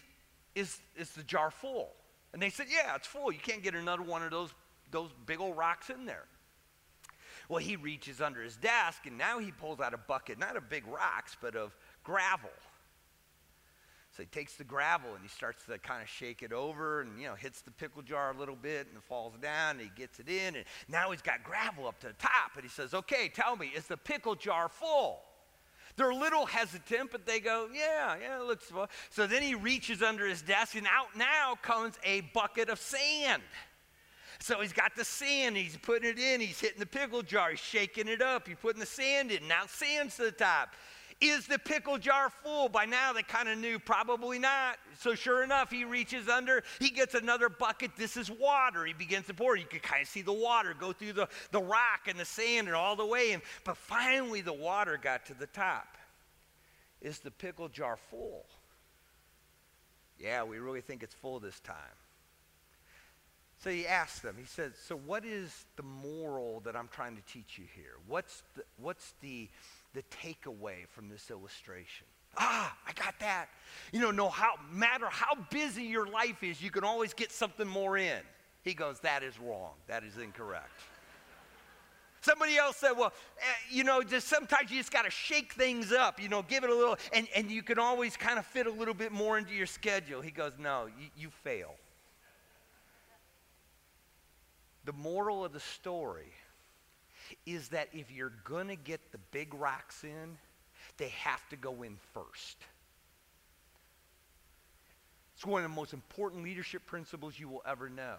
is, 0.55 0.79
is 0.95 1.11
the 1.11 1.25
jar 1.25 1.51
full? 1.51 1.91
And 2.33 2.41
they 2.41 2.51
said, 2.51 2.67
Yeah, 2.71 2.95
it's 2.95 3.09
full. 3.09 3.33
You 3.33 3.41
can't 3.41 3.65
get 3.65 3.75
another 3.75 4.05
one 4.05 4.23
of 4.23 4.31
those, 4.31 4.51
those 4.93 5.11
big 5.27 5.41
old 5.41 5.57
rocks 5.57 5.91
in 5.91 6.07
there. 6.07 6.27
Well, 7.53 7.61
he 7.61 7.77
reaches 7.77 8.23
under 8.23 8.43
his 8.43 8.57
desk 8.57 9.05
and 9.05 9.19
now 9.19 9.39
he 9.39 9.53
pulls 9.53 9.79
out 9.79 9.93
a 9.93 9.99
bucket, 9.99 10.39
not 10.39 10.57
of 10.57 10.71
big 10.71 10.87
rocks, 10.87 11.37
but 11.39 11.55
of 11.55 11.77
gravel. 12.03 12.49
So 14.17 14.23
he 14.23 14.27
takes 14.27 14.55
the 14.55 14.65
gravel 14.65 15.13
and 15.13 15.23
he 15.23 15.29
starts 15.29 15.67
to 15.67 15.77
kind 15.77 16.01
of 16.01 16.09
shake 16.09 16.43
it 16.43 16.55
over 16.55 17.03
and, 17.03 17.21
you 17.21 17.27
know, 17.27 17.35
hits 17.35 17.61
the 17.61 17.71
pickle 17.71 18.01
jar 18.01 18.33
a 18.35 18.39
little 18.39 18.57
bit 18.57 18.87
and 18.89 18.97
it 18.97 19.03
falls 19.03 19.35
down 19.37 19.73
and 19.73 19.83
he 19.83 19.91
gets 19.95 20.19
it 20.19 20.31
in. 20.31 20.57
And 20.57 20.65
now 20.89 21.11
he's 21.11 21.21
got 21.21 21.45
gravel 21.45 21.87
up 21.87 22.01
to 22.01 22.07
the 22.07 22.15
top. 22.15 22.53
And 22.55 22.63
he 22.63 22.71
says, 22.71 22.95
okay, 22.95 23.29
tell 23.29 23.55
me, 23.55 23.71
is 23.77 23.87
the 23.87 23.99
pickle 23.99 24.35
jar 24.35 24.71
full? 24.71 25.21
They're 25.97 26.09
a 26.09 26.17
little 26.17 26.47
hesitant, 26.47 27.11
but 27.13 27.27
they 27.27 27.39
go, 27.39 27.69
yeah, 27.71 28.17
yeah, 28.19 28.41
it 28.41 28.47
looks 28.47 28.65
full. 28.65 28.89
So 29.11 29.27
then 29.27 29.43
he 29.43 29.55
reaches 29.55 30.01
under 30.01 30.27
his 30.27 30.41
desk 30.41 30.75
and 30.75 30.87
out 30.87 31.15
now 31.19 31.59
comes 31.61 31.97
a 32.03 32.23
bucket 32.33 32.71
of 32.71 32.79
sand. 32.79 33.43
So 34.43 34.61
he's 34.61 34.73
got 34.73 34.97
the 34.97 35.05
sand, 35.05 35.57
he's 35.57 35.77
putting 35.77 36.11
it 36.11 36.19
in, 36.19 36.41
he's 36.41 36.59
hitting 36.59 36.81
the 36.81 36.87
pickle 36.87 37.23
jar, 37.23 37.51
he's 37.51 37.61
shaking 37.61 38.09
it 38.09 38.21
up, 38.21 38.49
he's 38.49 38.57
putting 38.61 38.81
the 38.81 38.87
sand 38.87 39.31
in. 39.31 39.47
Now 39.47 39.67
sand's 39.69 40.17
to 40.17 40.25
the 40.25 40.33
top. 40.33 40.75
Is 41.21 41.47
the 41.47 41.61
pickle 41.61 41.97
jar 41.97 42.29
full? 42.29 42.69
By 42.69 42.85
now 42.85 43.13
they 43.13 43.23
kind 43.23 43.49
of 43.49 43.57
knew, 43.57 43.79
probably 43.79 44.41
not. 44.41 44.79
So 44.99 45.15
sure 45.15 45.45
enough, 45.45 45.71
he 45.71 45.85
reaches 45.85 46.29
under, 46.29 46.65
he 46.81 46.91
gets 46.91 47.15
another 47.15 47.49
bucket. 47.49 47.93
This 47.97 48.17
is 48.17 48.33
water. 48.33 48.85
He 48.85 48.93
begins 48.93 49.29
to 49.29 49.35
pour. 49.35 49.57
You 49.57 49.65
can 49.65 49.79
kind 49.79 50.03
of 50.03 50.09
see 50.09 50.23
the 50.23 50.33
water 50.33 50.75
go 50.77 50.93
through 50.93 51.13
the, 51.13 51.29
the 51.53 51.63
rock 51.63 52.09
and 52.09 52.19
the 52.19 52.25
sand 52.25 52.67
and 52.67 52.75
all 52.75 52.97
the 52.97 53.07
way. 53.07 53.31
And, 53.31 53.43
but 53.63 53.77
finally 53.77 54.41
the 54.41 54.53
water 54.53 54.99
got 55.01 55.25
to 55.27 55.35
the 55.35 55.47
top. 55.47 55.97
is 57.01 57.21
the 57.21 57.31
pickle 57.31 57.69
jar 57.69 57.97
full? 58.11 58.45
Yeah, 60.19 60.43
we 60.43 60.59
really 60.59 60.81
think 60.81 61.05
it's 61.05 61.15
full 61.15 61.39
this 61.39 61.61
time. 61.61 61.77
So 63.63 63.71
he 63.71 63.87
asks 63.87 64.19
them, 64.19 64.35
he 64.37 64.45
says, 64.45 64.73
So 64.85 64.97
what 64.97 65.25
is 65.25 65.67
the 65.77 65.85
moral 65.85 66.61
that 66.65 66.75
I'm 66.75 66.89
trying 66.89 67.15
to 67.15 67.23
teach 67.33 67.59
you 67.59 67.65
here? 67.75 67.95
What's 68.09 68.43
the, 68.57 68.65
what's 68.77 69.15
the, 69.21 69.49
the 69.95 70.03
takeaway 70.11 70.89
from 70.91 71.09
this 71.09 71.31
illustration? 71.31 72.07
Ah, 72.37 72.77
I 72.89 72.93
got 72.93 73.15
that. 73.21 73.47
You 73.93 74.01
know, 74.01 74.11
no 74.11 74.29
how 74.31 74.55
matter 74.73 75.07
how 75.09 75.37
busy 75.51 75.85
your 75.85 76.07
life 76.07 76.43
is, 76.43 76.61
you 76.61 76.71
can 76.71 76.83
always 76.83 77.15
get 77.15 77.31
something 77.31 77.69
more 77.69 77.97
in. 77.97 78.19
He 78.63 78.75
goes, 78.75 78.99
That 79.01 79.23
is 79.23 79.39
wrong. 79.39 79.75
That 79.87 80.03
is 80.03 80.19
incorrect. 80.19 80.71
Somebody 82.21 82.57
else 82.57 82.77
said, 82.77 82.93
well, 82.93 83.13
uh, 83.41 83.45
you 83.69 83.83
know, 83.83 84.01
just 84.01 84.29
sometimes 84.29 84.71
you 84.71 84.79
just 84.79 84.93
got 84.93 85.05
to 85.05 85.11
shake 85.11 85.55
things 85.55 85.91
up, 85.91 86.23
you 86.23 86.29
know, 86.29 86.43
give 86.43 86.63
it 86.63 86.71
a 86.71 86.75
little, 86.75 86.97
and, 87.13 87.27
and 87.35 87.51
you 87.51 87.65
can 87.65 87.81
always 87.81 88.17
kind 88.17 88.39
of 88.39 88.47
fit 88.47 88.69
a 88.69 88.71
little 88.71 88.95
bit 88.95 89.11
more 89.11 89.39
into 89.39 89.53
your 89.53 89.67
schedule. 89.67 90.21
He 90.21 90.31
goes, 90.31 90.53
no, 90.57 90.87
you, 90.87 91.09
you 91.17 91.31
fail. 91.43 91.75
The 94.85 94.93
moral 94.93 95.45
of 95.45 95.53
the 95.53 95.61
story 95.61 96.33
is 97.47 97.69
that 97.69 97.89
if 97.93 98.11
you're 98.11 98.33
going 98.45 98.69
to 98.69 98.77
get 98.77 99.13
the 99.13 99.19
big 99.31 99.55
rocks 99.55 100.05
in, 100.05 100.37
they 100.97 101.09
have 101.11 101.49
to 101.51 101.57
go 101.57 101.83
in 101.83 101.97
first. 102.13 102.57
It's 105.37 105.47
one 105.47 105.65
of 105.65 105.71
the 105.71 105.75
most 105.75 105.93
important 105.93 106.45
leadership 106.45 106.87
principles 106.87 107.39
you 107.39 107.49
will 107.49 107.63
ever 107.67 107.89
know. 107.89 108.17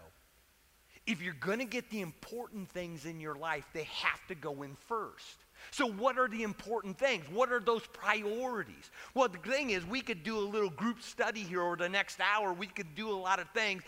If 1.06 1.20
you're 1.20 1.34
going 1.34 1.58
to 1.58 1.66
get 1.66 1.90
the 1.90 2.00
important 2.00 2.68
things 2.70 3.04
in 3.04 3.20
your 3.20 3.34
life, 3.34 3.64
they 3.74 3.84
have 3.84 4.26
to 4.28 4.34
go 4.34 4.62
in 4.62 4.74
first. 4.88 5.36
So, 5.70 5.86
what 5.86 6.18
are 6.18 6.28
the 6.28 6.42
important 6.42 6.98
things? 6.98 7.24
What 7.30 7.52
are 7.52 7.60
those 7.60 7.86
priorities? 7.92 8.90
Well, 9.14 9.28
the 9.28 9.38
thing 9.38 9.70
is, 9.70 9.84
we 9.84 10.00
could 10.00 10.22
do 10.22 10.38
a 10.38 10.40
little 10.40 10.70
group 10.70 11.02
study 11.02 11.40
here 11.40 11.62
over 11.62 11.76
the 11.76 11.88
next 11.88 12.20
hour. 12.20 12.52
We 12.52 12.66
could 12.66 12.94
do 12.94 13.10
a 13.10 13.16
lot 13.16 13.38
of 13.38 13.48
things. 13.50 13.82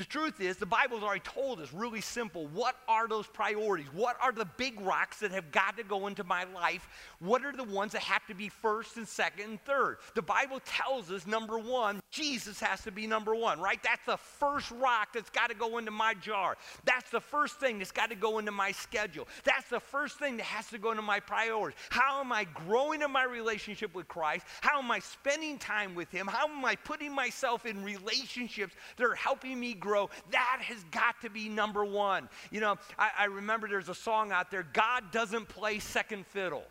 The 0.00 0.06
truth 0.06 0.40
is, 0.40 0.56
the 0.56 0.64
Bible's 0.64 1.02
already 1.02 1.20
told 1.20 1.60
us 1.60 1.74
really 1.74 2.00
simple. 2.00 2.46
What 2.46 2.74
are 2.88 3.06
those 3.06 3.26
priorities? 3.26 3.88
What 3.92 4.16
are 4.22 4.32
the 4.32 4.46
big 4.46 4.80
rocks 4.80 5.18
that 5.18 5.30
have 5.30 5.52
got 5.52 5.76
to 5.76 5.82
go 5.82 6.06
into 6.06 6.24
my 6.24 6.44
life? 6.54 6.88
What 7.18 7.44
are 7.44 7.52
the 7.52 7.64
ones 7.64 7.92
that 7.92 8.00
have 8.00 8.26
to 8.28 8.34
be 8.34 8.48
first 8.48 8.96
and 8.96 9.06
second 9.06 9.44
and 9.44 9.62
third? 9.64 9.98
The 10.14 10.22
Bible 10.22 10.62
tells 10.64 11.10
us 11.10 11.26
number 11.26 11.58
one, 11.58 12.00
Jesus 12.10 12.58
has 12.60 12.80
to 12.84 12.90
be 12.90 13.06
number 13.06 13.34
one, 13.34 13.60
right? 13.60 13.78
That's 13.82 14.06
the 14.06 14.16
first 14.16 14.70
rock 14.70 15.08
that's 15.12 15.28
got 15.28 15.50
to 15.50 15.54
go 15.54 15.76
into 15.76 15.90
my 15.90 16.14
jar. 16.14 16.56
That's 16.86 17.10
the 17.10 17.20
first 17.20 17.60
thing 17.60 17.76
that's 17.76 17.92
got 17.92 18.08
to 18.08 18.16
go 18.16 18.38
into 18.38 18.52
my 18.52 18.72
schedule. 18.72 19.28
That's 19.44 19.68
the 19.68 19.80
first 19.80 20.18
thing 20.18 20.38
that 20.38 20.46
has 20.46 20.66
to 20.68 20.78
go 20.78 20.92
into 20.92 21.02
my 21.02 21.20
priorities. 21.20 21.78
How 21.90 22.20
am 22.20 22.32
I 22.32 22.44
growing 22.44 23.02
in 23.02 23.10
my 23.10 23.24
relationship 23.24 23.94
with 23.94 24.08
Christ? 24.08 24.46
How 24.62 24.78
am 24.78 24.90
I 24.90 25.00
spending 25.00 25.58
time 25.58 25.94
with 25.94 26.10
Him? 26.10 26.26
How 26.26 26.48
am 26.48 26.64
I 26.64 26.74
putting 26.74 27.14
myself 27.14 27.66
in 27.66 27.84
relationships 27.84 28.74
that 28.96 29.04
are 29.04 29.14
helping 29.14 29.60
me 29.60 29.74
grow? 29.74 29.89
Grow, 29.90 30.08
that 30.30 30.60
has 30.62 30.82
got 30.92 31.20
to 31.22 31.30
be 31.30 31.48
number 31.48 31.84
one. 31.84 32.28
You 32.50 32.60
know, 32.60 32.76
I, 32.96 33.10
I 33.20 33.24
remember 33.24 33.68
there's 33.68 33.88
a 33.88 33.94
song 33.94 34.30
out 34.30 34.50
there 34.50 34.64
God 34.72 35.10
doesn't 35.10 35.48
play 35.48 35.80
second 35.80 36.26
fiddle, 36.26 36.64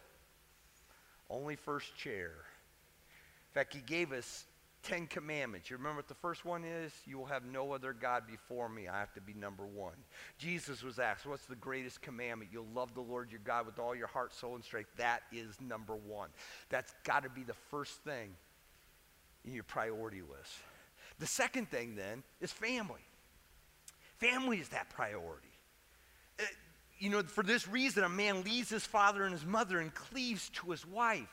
only 1.30 1.58
first 1.58 1.96
chair. 1.98 2.32
In 2.32 3.54
fact, 3.54 3.74
He 3.74 3.82
gave 3.82 4.14
us 4.14 4.46
Ten 4.84 5.08
Commandments. 5.08 5.70
You 5.70 5.76
remember 5.76 5.98
what 5.98 6.08
the 6.08 6.14
first 6.14 6.46
one 6.46 6.64
is? 6.64 6.94
You 7.06 7.18
will 7.18 7.26
have 7.26 7.44
no 7.44 7.74
other 7.74 7.92
God 7.92 8.24
before 8.26 8.70
me. 8.70 8.88
I 8.88 8.98
have 9.00 9.14
to 9.16 9.22
be 9.22 9.34
number 9.34 9.66
one. 9.66 9.96
Jesus 10.38 10.82
was 10.82 10.98
asked, 10.98 11.26
What's 11.26 11.46
the 11.46 11.56
greatest 11.56 12.02
commandment? 12.02 12.52
You'll 12.54 12.68
love 12.74 12.94
the 12.94 13.02
Lord 13.02 13.32
your 13.32 13.42
God 13.44 13.66
with 13.66 13.80
all 13.80 13.94
your 13.94 14.08
heart, 14.08 14.34
soul, 14.34 14.56
and 14.56 14.64
strength. 14.64 14.92
That 14.96 15.24
is 15.34 15.60
number 15.60 15.96
one. 15.96 16.30
That's 16.70 16.94
got 17.04 17.24
to 17.24 17.30
be 17.30 17.44
the 17.44 17.56
first 17.70 17.96
thing 18.06 18.30
in 19.44 19.54
your 19.54 19.64
priority 19.64 20.22
list. 20.22 20.54
The 21.20 21.28
second 21.28 21.70
thing 21.70 21.96
then 21.96 22.24
is 22.40 22.54
family. 22.54 23.02
Family 24.20 24.60
is 24.60 24.70
that 24.70 24.90
priority. 24.90 25.48
Uh, 26.40 26.44
you 26.98 27.10
know, 27.10 27.24
for 27.24 27.44
this 27.44 27.68
reason, 27.68 28.04
a 28.04 28.10
man 28.10 28.44
leaves 28.44 28.70
his 28.70 28.86
father 28.86 29.24
and 29.24 29.32
his 29.32 29.46
mother 29.46 29.80
and 29.80 29.94
cleaves 29.94 30.50
to 30.50 30.72
his 30.72 30.86
wife. 30.86 31.30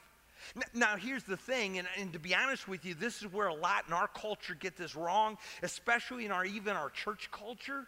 Now, 0.54 0.62
now 0.74 0.96
here's 0.96 1.24
the 1.24 1.36
thing, 1.36 1.78
and, 1.78 1.88
and, 1.98 2.12
to 2.12 2.18
be 2.18 2.34
honest 2.34 2.68
with 2.68 2.84
you, 2.84 2.94
this 2.94 3.22
is 3.22 3.32
where 3.32 3.48
a 3.48 3.54
lot 3.54 3.84
in 3.88 3.92
our 3.92 4.06
culture 4.06 4.54
get 4.54 4.76
this 4.76 4.94
wrong, 4.94 5.38
especially 5.62 6.24
in 6.24 6.30
our 6.30 6.44
even 6.44 6.76
our 6.76 6.90
church 6.90 7.28
culture. 7.32 7.86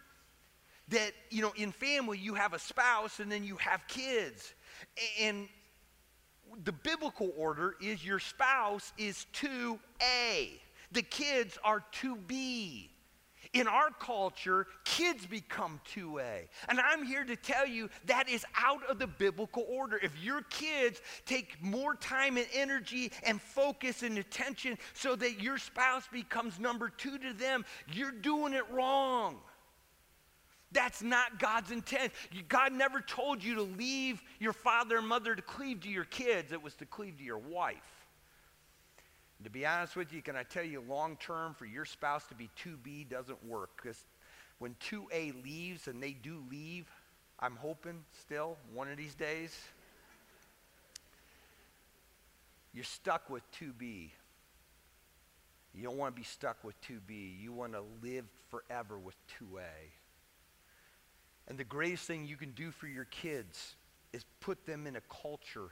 That 0.89 1.11
you 1.29 1.43
know, 1.43 1.53
in 1.55 1.71
family, 1.71 2.17
you 2.17 2.33
have 2.33 2.53
a 2.53 2.59
spouse 2.59 3.19
and 3.19 3.31
then 3.31 3.43
you 3.43 3.55
have 3.57 3.87
kids, 3.87 4.53
and 5.21 5.47
the 6.63 6.71
biblical 6.71 7.31
order 7.37 7.75
is 7.79 8.03
your 8.03 8.19
spouse 8.19 8.91
is 8.97 9.27
2A, 9.33 10.49
the 10.91 11.03
kids 11.03 11.57
are 11.63 11.83
2B. 11.93 12.89
In 13.53 13.67
our 13.67 13.89
culture, 13.99 14.67
kids 14.85 15.25
become 15.25 15.81
2A. 15.95 16.47
And 16.67 16.79
I'm 16.79 17.03
here 17.03 17.23
to 17.23 17.35
tell 17.35 17.65
you 17.65 17.89
that 18.05 18.29
is 18.29 18.45
out 18.55 18.85
of 18.87 18.99
the 18.99 19.07
biblical 19.07 19.65
order. 19.67 19.99
If 20.03 20.11
your 20.21 20.43
kids 20.43 21.01
take 21.25 21.61
more 21.61 21.95
time 21.95 22.37
and 22.37 22.45
energy 22.53 23.11
and 23.23 23.41
focus 23.41 24.03
and 24.03 24.19
attention 24.19 24.77
so 24.93 25.15
that 25.15 25.41
your 25.41 25.57
spouse 25.57 26.07
becomes 26.11 26.59
number 26.59 26.89
two 26.89 27.17
to 27.17 27.33
them, 27.33 27.65
you're 27.91 28.11
doing 28.11 28.53
it 28.53 28.69
wrong. 28.69 29.39
That's 30.71 31.01
not 31.01 31.39
God's 31.39 31.71
intent. 31.71 32.13
God 32.47 32.71
never 32.71 33.01
told 33.01 33.43
you 33.43 33.55
to 33.55 33.63
leave 33.63 34.21
your 34.39 34.53
father 34.53 34.99
and 34.99 35.07
mother 35.07 35.33
to 35.33 35.41
cleave 35.41 35.81
to 35.81 35.89
your 35.89 36.05
kids, 36.05 36.51
it 36.51 36.61
was 36.61 36.75
to 36.75 36.85
cleave 36.85 37.17
to 37.17 37.23
your 37.23 37.39
wife. 37.39 37.98
And 39.39 39.45
to 39.45 39.49
be 39.49 39.65
honest 39.65 39.95
with 39.95 40.11
you, 40.11 40.21
can 40.21 40.35
I 40.35 40.43
tell 40.43 40.65
you 40.65 40.83
long 40.87 41.15
term 41.17 41.53
for 41.53 41.65
your 41.65 41.85
spouse 41.85 42.27
to 42.27 42.35
be 42.35 42.49
2B 42.61 43.09
doesn't 43.09 43.43
work 43.45 43.69
because 43.81 43.97
when 44.59 44.75
2A 44.91 45.41
leaves, 45.43 45.87
and 45.87 46.03
they 46.03 46.11
do 46.11 46.43
leave, 46.51 46.85
I'm 47.39 47.55
hoping 47.55 48.03
still 48.19 48.57
one 48.73 48.91
of 48.91 48.97
these 48.97 49.15
days, 49.15 49.57
you're 52.73 52.83
stuck 52.83 53.29
with 53.29 53.43
2B. 53.53 54.09
You 55.73 55.83
don't 55.83 55.97
want 55.97 56.13
to 56.13 56.19
be 56.19 56.25
stuck 56.25 56.61
with 56.63 56.75
2B. 56.81 57.41
You 57.41 57.53
want 57.53 57.71
to 57.73 57.83
live 58.03 58.25
forever 58.49 58.99
with 58.99 59.15
2A. 59.39 59.61
And 61.47 61.57
the 61.57 61.63
greatest 61.63 62.05
thing 62.05 62.25
you 62.25 62.35
can 62.35 62.51
do 62.51 62.71
for 62.71 62.87
your 62.87 63.05
kids 63.05 63.75
is 64.11 64.25
put 64.41 64.65
them 64.65 64.85
in 64.85 64.97
a 64.97 65.01
culture 65.21 65.69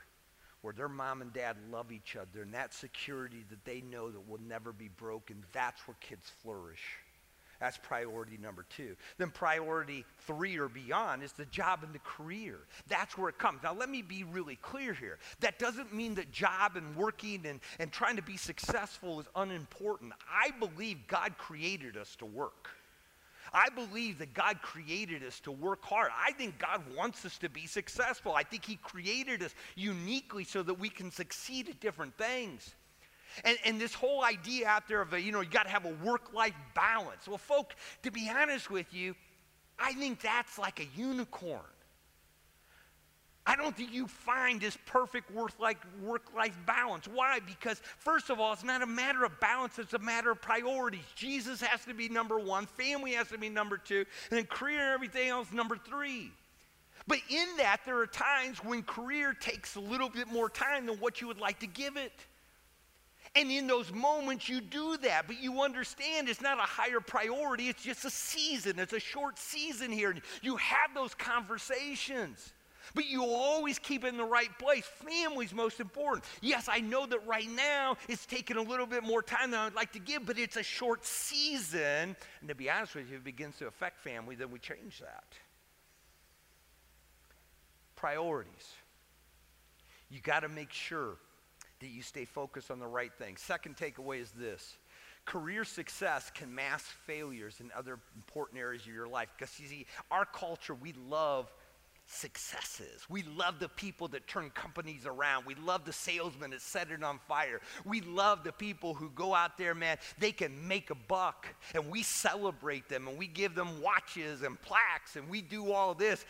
where 0.62 0.74
their 0.74 0.88
mom 0.88 1.22
and 1.22 1.32
dad 1.32 1.56
love 1.70 1.92
each 1.92 2.16
other 2.16 2.42
and 2.42 2.54
that 2.54 2.74
security 2.74 3.44
that 3.50 3.64
they 3.64 3.80
know 3.80 4.10
that 4.10 4.28
will 4.28 4.40
never 4.46 4.72
be 4.72 4.88
broken, 4.88 5.44
that's 5.52 5.86
where 5.86 5.96
kids 6.00 6.30
flourish. 6.42 6.82
That's 7.60 7.76
priority 7.76 8.38
number 8.40 8.64
two. 8.70 8.94
Then 9.16 9.30
priority 9.30 10.04
three 10.20 10.56
or 10.58 10.68
beyond 10.68 11.22
is 11.24 11.32
the 11.32 11.46
job 11.46 11.80
and 11.82 11.92
the 11.92 11.98
career. 12.00 12.58
That's 12.86 13.18
where 13.18 13.28
it 13.28 13.38
comes. 13.38 13.62
Now, 13.64 13.74
let 13.74 13.90
me 13.90 14.00
be 14.00 14.22
really 14.22 14.56
clear 14.56 14.94
here. 14.94 15.18
That 15.40 15.58
doesn't 15.58 15.92
mean 15.92 16.14
that 16.14 16.30
job 16.30 16.76
and 16.76 16.94
working 16.94 17.44
and, 17.46 17.58
and 17.80 17.90
trying 17.90 18.16
to 18.16 18.22
be 18.22 18.36
successful 18.36 19.18
is 19.18 19.26
unimportant. 19.34 20.12
I 20.30 20.50
believe 20.58 20.98
God 21.08 21.36
created 21.36 21.96
us 21.96 22.14
to 22.16 22.26
work. 22.26 22.68
I 23.52 23.68
believe 23.70 24.18
that 24.18 24.34
God 24.34 24.60
created 24.62 25.22
us 25.22 25.40
to 25.40 25.52
work 25.52 25.84
hard. 25.84 26.10
I 26.16 26.32
think 26.32 26.58
God 26.58 26.82
wants 26.96 27.24
us 27.24 27.38
to 27.38 27.48
be 27.48 27.66
successful. 27.66 28.34
I 28.34 28.42
think 28.42 28.64
He 28.64 28.76
created 28.76 29.42
us 29.42 29.54
uniquely 29.74 30.44
so 30.44 30.62
that 30.62 30.74
we 30.74 30.88
can 30.88 31.10
succeed 31.10 31.68
at 31.68 31.80
different 31.80 32.16
things. 32.16 32.74
And, 33.44 33.58
and 33.64 33.80
this 33.80 33.94
whole 33.94 34.24
idea 34.24 34.66
out 34.66 34.88
there 34.88 35.00
of, 35.00 35.12
a, 35.12 35.20
you 35.20 35.32
know, 35.32 35.40
you 35.40 35.50
got 35.50 35.64
to 35.64 35.70
have 35.70 35.84
a 35.84 35.94
work 36.04 36.32
life 36.32 36.54
balance. 36.74 37.28
Well, 37.28 37.38
folk, 37.38 37.74
to 38.02 38.10
be 38.10 38.30
honest 38.34 38.70
with 38.70 38.92
you, 38.92 39.14
I 39.78 39.92
think 39.92 40.20
that's 40.20 40.58
like 40.58 40.80
a 40.80 40.86
unicorn. 40.98 41.60
I 43.48 43.56
don't 43.56 43.74
think 43.74 43.94
you 43.94 44.06
find 44.06 44.60
this 44.60 44.76
perfect 44.84 45.30
work-life 45.30 46.58
balance. 46.66 47.08
Why? 47.08 47.40
Because 47.46 47.80
first 47.96 48.28
of 48.28 48.38
all, 48.38 48.52
it's 48.52 48.62
not 48.62 48.82
a 48.82 48.86
matter 48.86 49.24
of 49.24 49.40
balance, 49.40 49.78
it's 49.78 49.94
a 49.94 49.98
matter 49.98 50.30
of 50.30 50.42
priorities. 50.42 51.00
Jesus 51.16 51.62
has 51.62 51.82
to 51.86 51.94
be 51.94 52.10
number 52.10 52.38
one, 52.38 52.66
family 52.66 53.12
has 53.12 53.28
to 53.28 53.38
be 53.38 53.48
number 53.48 53.78
two, 53.78 54.04
and 54.30 54.38
then 54.38 54.44
career 54.44 54.80
and 54.80 54.92
everything 54.92 55.30
else 55.30 55.50
number 55.50 55.78
three. 55.78 56.30
But 57.06 57.20
in 57.30 57.46
that, 57.56 57.78
there 57.86 57.98
are 57.98 58.06
times 58.06 58.58
when 58.62 58.82
career 58.82 59.32
takes 59.32 59.76
a 59.76 59.80
little 59.80 60.10
bit 60.10 60.28
more 60.28 60.50
time 60.50 60.84
than 60.84 60.96
what 60.96 61.22
you 61.22 61.26
would 61.28 61.40
like 61.40 61.60
to 61.60 61.66
give 61.66 61.96
it. 61.96 62.12
And 63.34 63.50
in 63.50 63.66
those 63.66 63.90
moments, 63.90 64.46
you 64.50 64.60
do 64.60 64.98
that, 64.98 65.26
but 65.26 65.40
you 65.40 65.62
understand 65.62 66.28
it's 66.28 66.42
not 66.42 66.58
a 66.58 66.62
higher 66.62 67.00
priority, 67.00 67.70
it's 67.70 67.82
just 67.82 68.04
a 68.04 68.10
season. 68.10 68.78
It's 68.78 68.92
a 68.92 69.00
short 69.00 69.38
season 69.38 69.90
here. 69.90 70.14
You 70.42 70.56
have 70.56 70.92
those 70.94 71.14
conversations. 71.14 72.52
But 72.94 73.06
you 73.06 73.24
always 73.24 73.78
keep 73.78 74.04
it 74.04 74.08
in 74.08 74.16
the 74.16 74.24
right 74.24 74.56
place. 74.58 74.84
Family's 74.84 75.52
most 75.52 75.80
important. 75.80 76.24
Yes, 76.40 76.68
I 76.68 76.80
know 76.80 77.06
that 77.06 77.26
right 77.26 77.48
now 77.48 77.96
it's 78.08 78.26
taking 78.26 78.56
a 78.56 78.62
little 78.62 78.86
bit 78.86 79.02
more 79.02 79.22
time 79.22 79.50
than 79.50 79.60
I'd 79.60 79.74
like 79.74 79.92
to 79.92 79.98
give, 79.98 80.26
but 80.26 80.38
it's 80.38 80.56
a 80.56 80.62
short 80.62 81.04
season. 81.04 82.16
And 82.40 82.48
to 82.48 82.54
be 82.54 82.70
honest 82.70 82.94
with 82.94 83.08
you, 83.08 83.16
if 83.16 83.20
it 83.20 83.24
begins 83.24 83.56
to 83.58 83.66
affect 83.66 84.00
family, 84.00 84.34
then 84.34 84.50
we 84.50 84.58
change 84.58 85.00
that. 85.00 85.24
Priorities. 87.96 88.72
You 90.10 90.20
got 90.20 90.40
to 90.40 90.48
make 90.48 90.72
sure 90.72 91.16
that 91.80 91.88
you 91.88 92.02
stay 92.02 92.24
focused 92.24 92.70
on 92.70 92.78
the 92.78 92.86
right 92.86 93.12
thing. 93.12 93.36
Second 93.36 93.76
takeaway 93.76 94.20
is 94.20 94.30
this 94.32 94.76
career 95.28 95.62
success 95.62 96.30
can 96.34 96.54
mask 96.54 96.86
failures 97.06 97.60
in 97.60 97.70
other 97.76 97.98
important 98.16 98.58
areas 98.58 98.82
of 98.82 98.94
your 98.94 99.06
life. 99.06 99.28
Because 99.36 99.60
you 99.60 99.68
see, 99.68 99.86
our 100.10 100.24
culture, 100.24 100.74
we 100.74 100.94
love 101.06 101.52
successes. 102.08 103.06
We 103.08 103.22
love 103.22 103.58
the 103.58 103.68
people 103.68 104.08
that 104.08 104.26
turn 104.26 104.50
companies 104.50 105.06
around. 105.06 105.44
We 105.46 105.54
love 105.54 105.84
the 105.84 105.92
salesman 105.92 106.50
that 106.50 106.62
set 106.62 106.90
it 106.90 107.04
on 107.04 107.20
fire. 107.28 107.60
We 107.84 108.00
love 108.00 108.44
the 108.44 108.52
people 108.52 108.94
who 108.94 109.10
go 109.10 109.34
out 109.34 109.58
there, 109.58 109.74
man, 109.74 109.98
they 110.18 110.32
can 110.32 110.66
make 110.66 110.90
a 110.90 110.94
buck. 110.94 111.46
And 111.74 111.90
we 111.90 112.02
celebrate 112.02 112.88
them 112.88 113.08
and 113.08 113.18
we 113.18 113.26
give 113.26 113.54
them 113.54 113.82
watches 113.82 114.42
and 114.42 114.60
plaques 114.60 115.16
and 115.16 115.28
we 115.28 115.42
do 115.42 115.70
all 115.70 115.94
this. 115.94 116.24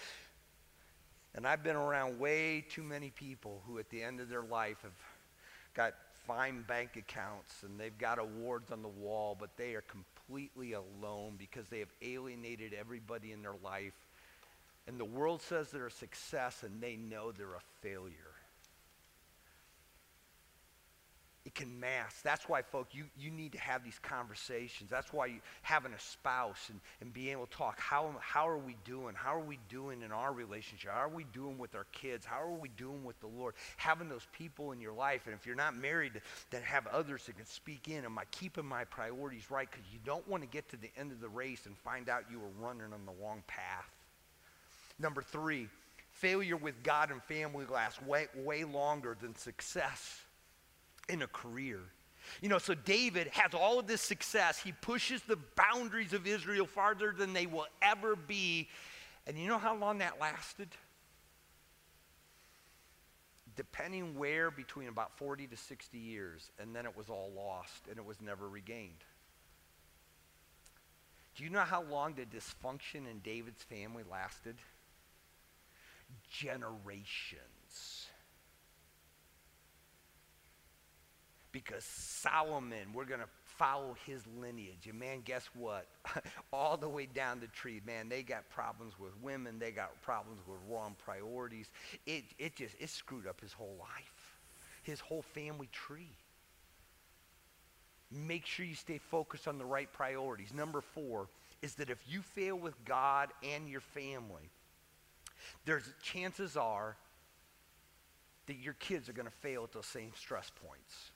And 1.35 1.47
I've 1.47 1.63
been 1.63 1.77
around 1.77 2.19
way 2.19 2.65
too 2.69 2.83
many 2.83 3.11
people 3.11 3.63
who, 3.67 3.79
at 3.79 3.89
the 3.91 4.03
end 4.03 4.21
of 4.21 4.29
their 4.29 4.43
life, 4.43 4.79
have 4.83 4.93
got 5.75 5.95
fine 6.27 6.63
bank 6.63 6.97
accounts 6.97 7.63
and 7.63 7.79
they've 7.79 7.97
got 7.97 8.19
awards 8.19 8.73
on 8.73 8.83
the 8.83 8.89
wall, 8.89 9.37
but 9.39 9.57
they 9.57 9.75
are 9.75 9.83
completely 9.83 10.73
alone 10.73 11.37
because 11.39 11.69
they 11.69 11.79
have 11.79 11.93
alienated 12.03 12.75
everybody 12.75 13.31
in 13.31 13.43
their 13.43 13.55
life. 13.63 13.95
And 14.89 14.99
the 14.99 15.05
world 15.05 15.43
says 15.43 15.71
they're 15.71 15.87
a 15.87 15.91
success 15.91 16.65
and 16.65 16.81
they 16.81 16.97
know 16.97 17.31
they're 17.31 17.55
a 17.55 17.63
failure. 17.83 18.29
it 21.49 21.55
can 21.55 21.81
mask. 21.81 22.23
That's 22.23 22.47
why, 22.47 22.61
folks, 22.61 22.95
you, 22.95 23.05
you 23.19 23.31
need 23.31 23.53
to 23.53 23.59
have 23.59 23.83
these 23.83 23.99
conversations. 24.03 24.91
That's 24.91 25.15
why 25.15 25.27
you, 25.27 25.41
having 25.63 25.95
a 25.95 25.99
spouse 25.99 26.69
and, 26.69 26.79
and 27.01 27.11
being 27.11 27.29
able 27.29 27.47
to 27.47 27.57
talk, 27.57 27.81
how, 27.81 28.15
how 28.21 28.47
are 28.47 28.59
we 28.59 28.77
doing? 28.85 29.15
How 29.15 29.35
are 29.35 29.43
we 29.43 29.59
doing 29.71 30.03
in 30.03 30.13
our 30.13 30.35
relationship? 30.35 30.91
How 30.93 31.01
are 31.01 31.09
we 31.09 31.25
doing 31.33 31.57
with 31.57 31.75
our 31.75 31.87
kids? 31.91 32.27
How 32.27 32.43
are 32.43 32.53
we 32.53 32.69
doing 32.77 33.03
with 33.03 33.19
the 33.21 33.29
Lord? 33.29 33.55
Having 33.79 34.11
those 34.11 34.27
people 34.31 34.73
in 34.73 34.81
your 34.83 34.93
life. 34.93 35.23
And 35.25 35.35
if 35.35 35.47
you're 35.47 35.57
not 35.57 35.75
married, 35.75 36.21
then 36.51 36.61
have 36.65 36.87
others 36.89 37.25
that 37.25 37.39
can 37.39 37.47
speak 37.47 37.89
in. 37.89 38.05
Am 38.05 38.19
I 38.19 38.25
keeping 38.31 38.67
my 38.67 38.85
priorities 38.85 39.51
right? 39.51 39.71
Because 39.71 39.87
you 39.91 40.01
don't 40.05 40.29
want 40.29 40.43
to 40.43 40.49
get 40.51 40.69
to 40.69 40.77
the 40.77 40.91
end 40.99 41.13
of 41.13 41.21
the 41.23 41.31
race 41.31 41.65
and 41.65 41.75
find 41.79 42.11
out 42.11 42.25
you 42.31 42.41
were 42.41 42.67
running 42.67 42.93
on 42.93 43.07
the 43.07 43.25
wrong 43.25 43.43
path. 43.47 43.89
Number 44.99 45.23
three, 45.23 45.69
failure 46.11 46.57
with 46.57 46.83
God 46.83 47.11
and 47.11 47.23
family 47.25 47.67
lasts 47.67 48.03
way, 48.03 48.27
way 48.35 48.65
longer 48.65 49.17
than 49.21 49.37
success 49.37 50.21
in 51.09 51.23
a 51.23 51.27
career. 51.27 51.81
You 52.43 52.49
know, 52.49 52.59
so 52.59 52.75
David 52.75 53.29
has 53.29 53.55
all 53.55 53.79
of 53.79 53.87
this 53.87 54.03
success. 54.03 54.59
He 54.59 54.73
pushes 54.73 55.23
the 55.23 55.39
boundaries 55.57 56.13
of 56.13 56.27
Israel 56.27 56.67
farther 56.67 57.13
than 57.17 57.33
they 57.33 57.47
will 57.47 57.67
ever 57.81 58.17
be. 58.17 58.69
And 59.27 59.39
you 59.39 59.49
know 59.49 59.59
how 59.59 59.77
long 59.77 59.99
that 59.99 60.21
lasted? 60.21 60.69
Depending 63.57 64.17
where, 64.17 64.51
between 64.51 64.89
about 64.89 65.17
40 65.17 65.47
to 65.49 65.57
60 65.57 65.99
years. 65.99 66.51
And 66.61 66.75
then 66.75 66.85
it 66.85 66.97
was 66.97 67.09
all 67.09 67.31
lost 67.35 67.87
and 67.89 67.99
it 67.99 68.05
was 68.05 68.21
never 68.21 68.49
regained. 68.49 69.05
Do 71.35 71.45
you 71.45 71.51
know 71.51 71.61
how 71.61 71.83
long 71.83 72.15
the 72.15 72.25
dysfunction 72.25 73.09
in 73.09 73.21
David's 73.23 73.63
family 73.63 74.03
lasted? 74.11 74.57
Generations. 76.31 78.09
because 81.53 81.85
Solomon, 81.85 82.93
we're 82.95 83.05
going 83.05 83.21
to 83.21 83.29
follow 83.45 83.97
his 84.07 84.23
lineage. 84.41 84.87
And 84.89 84.99
man, 84.99 85.23
guess 85.25 85.49
what? 85.55 85.87
All 86.53 86.77
the 86.77 86.89
way 86.89 87.07
down 87.07 87.41
the 87.41 87.47
tree, 87.49 87.81
man, 87.87 88.09
they 88.09 88.23
got 88.23 88.49
problems 88.51 88.95
with 88.99 89.13
women. 89.23 89.59
They 89.59 89.71
got 89.71 90.01
problems 90.03 90.41
with 90.47 90.59
wrong 90.69 90.95
priorities. 91.05 91.71
It, 92.07 92.25
it 92.39 92.57
just, 92.57 92.75
it 92.79 92.89
screwed 92.91 93.27
up 93.27 93.41
his 93.41 93.53
whole 93.53 93.77
life, 93.79 94.39
his 94.83 95.01
whole 95.01 95.23
family 95.23 95.69
tree. 95.73 96.17
Make 98.11 98.47
sure 98.47 98.65
you 98.65 98.75
stay 98.75 98.99
focused 98.99 99.49
on 99.49 99.59
the 99.59 99.65
right 99.65 99.93
priorities. 99.93 100.55
Number 100.55 100.81
four 100.81 101.29
is 101.61 101.75
that 101.75 101.91
if 101.91 101.99
you 102.07 102.23
fail 102.23 102.57
with 102.57 102.75
God 102.85 103.31
and 103.43 103.69
your 103.69 103.81
family, 103.81 104.51
there's 105.65 105.85
chances 106.03 106.57
are 106.57 106.97
that 108.47 108.57
your 108.57 108.75
kids 108.75 109.09
are 109.09 109.13
going 109.13 109.27
to 109.27 109.33
fail 109.41 109.63
at 109.65 109.73
those 109.73 109.87
same 109.87 110.13
stress 110.15 110.51
points. 110.67 111.11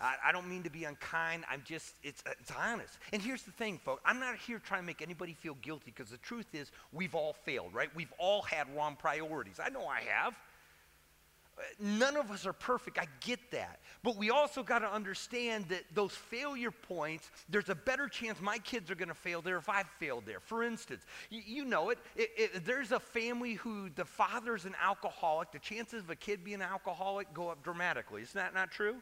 I, 0.00 0.16
I 0.26 0.32
don't 0.32 0.48
mean 0.48 0.64
to 0.64 0.70
be 0.70 0.84
unkind. 0.84 1.44
I'm 1.50 1.62
just, 1.64 1.94
it's, 2.02 2.22
it's 2.40 2.50
honest. 2.58 2.98
And 3.12 3.22
here's 3.22 3.42
the 3.42 3.52
thing, 3.52 3.78
folks. 3.78 4.02
I'm 4.04 4.18
not 4.18 4.36
here 4.36 4.58
trying 4.58 4.80
to 4.80 4.86
make 4.86 5.00
anybody 5.00 5.34
feel 5.34 5.56
guilty 5.62 5.92
because 5.94 6.10
the 6.10 6.18
truth 6.18 6.46
is 6.52 6.72
we've 6.92 7.14
all 7.14 7.34
failed, 7.44 7.72
right? 7.72 7.88
We've 7.94 8.12
all 8.18 8.42
had 8.42 8.66
wrong 8.76 8.96
priorities. 8.98 9.60
I 9.64 9.68
know 9.68 9.86
I 9.86 10.00
have. 10.00 10.34
None 11.78 12.16
of 12.16 12.30
us 12.30 12.46
are 12.46 12.52
perfect. 12.52 12.98
I 12.98 13.06
get 13.20 13.38
that. 13.50 13.80
But 14.02 14.16
we 14.16 14.30
also 14.30 14.62
got 14.62 14.80
to 14.80 14.92
understand 14.92 15.66
that 15.68 15.82
those 15.94 16.12
failure 16.12 16.70
points, 16.70 17.30
there's 17.48 17.68
a 17.68 17.74
better 17.74 18.08
chance 18.08 18.40
my 18.40 18.58
kids 18.58 18.90
are 18.90 18.94
going 18.94 19.08
to 19.08 19.14
fail 19.14 19.42
there 19.42 19.58
if 19.58 19.68
I've 19.68 19.88
failed 19.98 20.24
there. 20.26 20.40
For 20.40 20.62
instance, 20.62 21.02
you, 21.30 21.42
you 21.44 21.64
know 21.64 21.90
it, 21.90 21.98
it, 22.16 22.30
it, 22.36 22.64
There's 22.64 22.92
a 22.92 23.00
family 23.00 23.54
who 23.54 23.90
the 23.90 24.04
father's 24.04 24.64
an 24.64 24.74
alcoholic. 24.82 25.52
The 25.52 25.58
chances 25.58 26.02
of 26.02 26.10
a 26.10 26.16
kid 26.16 26.44
being 26.44 26.56
an 26.56 26.62
alcoholic 26.62 27.32
go 27.34 27.48
up 27.48 27.62
dramatically. 27.62 28.22
Isn't 28.22 28.38
that 28.38 28.54
not 28.54 28.70
true? 28.70 28.96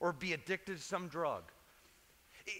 or 0.00 0.12
be 0.12 0.32
addicted 0.32 0.78
to 0.78 0.82
some 0.82 1.08
drug. 1.08 1.44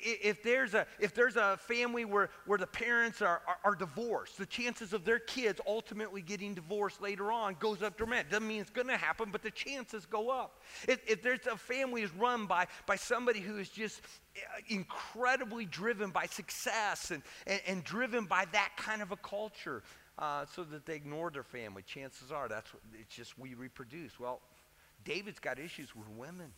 If 0.03 0.43
there's 0.43 0.75
a, 0.75 0.87
if 0.99 1.15
there's 1.15 1.37
a 1.37 1.57
family 1.57 2.05
where, 2.05 2.31
where 2.47 2.59
the 2.59 2.67
parents 2.67 3.23
are, 3.23 3.43
are, 3.47 3.59
are 3.65 3.75
divorced, 3.75 4.39
the 4.39 4.47
chances 4.47 4.93
of 4.93 5.05
their 5.05 5.19
kids 5.19 5.61
ultimately 5.67 6.23
getting 6.23 6.55
divorced 6.55 7.03
later 7.03 7.33
on 7.33 7.57
goes 7.59 7.83
up 7.83 7.97
dramatically. 7.97 8.31
Doesn't 8.33 8.49
mean 8.49 8.61
it's 8.61 8.71
going 8.71 8.89
to 8.89 8.97
happen, 8.97 9.31
but 9.31 9.43
the 9.43 9.51
chances 9.51 10.07
go 10.07 10.31
up. 10.31 10.61
If, 10.89 11.01
if 11.09 11.23
there's 11.23 11.47
a 11.47 11.57
family 11.57 12.03
is 12.03 12.15
run 12.15 12.47
by, 12.47 12.67
by 12.87 12.97
somebody 12.97 13.41
who 13.41 13.59
is 13.59 13.69
just 13.69 14.01
uh, 14.37 14.41
incredibly 14.69 15.67
driven 15.67 16.11
by 16.11 16.27
success 16.27 17.11
and, 17.11 17.23
and, 17.47 17.61
and 17.67 17.85
driven 17.85 18.25
by 18.25 18.47
that 18.53 18.73
kind 18.77 19.03
of 19.03 19.13
a 19.13 19.17
culture, 19.17 19.83
uh, 20.19 20.45
so 20.55 20.65
that 20.65 20.85
they 20.85 20.95
ignore 20.95 21.31
their 21.31 21.43
family, 21.43 21.83
chances 21.83 22.31
are 22.31 22.47
that's 22.47 22.73
what, 22.75 22.83
it's 23.01 23.15
just 23.15 23.39
we 23.39 23.55
reproduce. 23.55 24.21
Well, 24.21 24.41
David's 25.05 25.39
got 25.39 25.59
issues 25.59 25.97
with 25.97 26.09
women. 26.11 26.53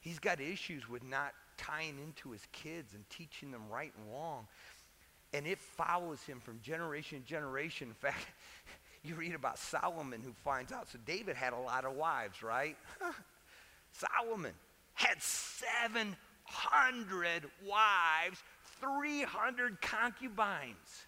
He's 0.00 0.18
got 0.18 0.40
issues 0.40 0.88
with 0.88 1.04
not 1.04 1.32
tying 1.60 1.98
into 1.98 2.30
his 2.30 2.46
kids 2.52 2.94
and 2.94 3.04
teaching 3.10 3.50
them 3.50 3.62
right 3.70 3.92
and 3.96 4.12
wrong. 4.12 4.46
And 5.32 5.46
it 5.46 5.58
follows 5.58 6.22
him 6.22 6.40
from 6.40 6.60
generation 6.62 7.20
to 7.20 7.26
generation. 7.26 7.88
In 7.88 7.94
fact, 7.94 8.26
you 9.04 9.14
read 9.14 9.34
about 9.34 9.58
Solomon 9.58 10.22
who 10.22 10.32
finds 10.44 10.72
out. 10.72 10.88
So 10.88 10.98
David 11.06 11.36
had 11.36 11.52
a 11.52 11.58
lot 11.58 11.84
of 11.84 11.94
wives, 11.94 12.42
right? 12.42 12.76
Solomon 13.92 14.54
had 14.94 15.22
700 15.22 16.16
wives, 17.66 18.42
300 18.80 19.80
concubines. 19.80 21.06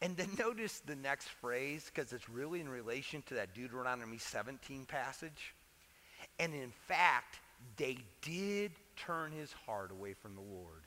And 0.00 0.16
then 0.16 0.28
notice 0.38 0.80
the 0.86 0.94
next 0.94 1.28
phrase, 1.28 1.90
because 1.92 2.12
it's 2.12 2.28
really 2.28 2.60
in 2.60 2.68
relation 2.68 3.22
to 3.26 3.34
that 3.34 3.52
Deuteronomy 3.52 4.18
17 4.18 4.84
passage. 4.84 5.54
And 6.38 6.54
in 6.54 6.72
fact, 6.86 7.40
they 7.76 7.98
did 8.22 8.70
turn 9.06 9.32
his 9.32 9.52
heart 9.52 9.90
away 9.90 10.14
from 10.14 10.34
the 10.34 10.40
Lord. 10.40 10.82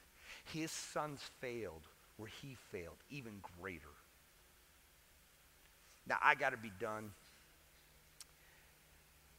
His 0.53 0.71
sons 0.71 1.19
failed 1.39 1.87
where 2.17 2.29
he 2.41 2.55
failed, 2.71 2.97
even 3.09 3.33
greater. 3.59 3.81
Now, 6.07 6.17
I 6.21 6.35
got 6.35 6.51
to 6.51 6.57
be 6.57 6.71
done. 6.79 7.11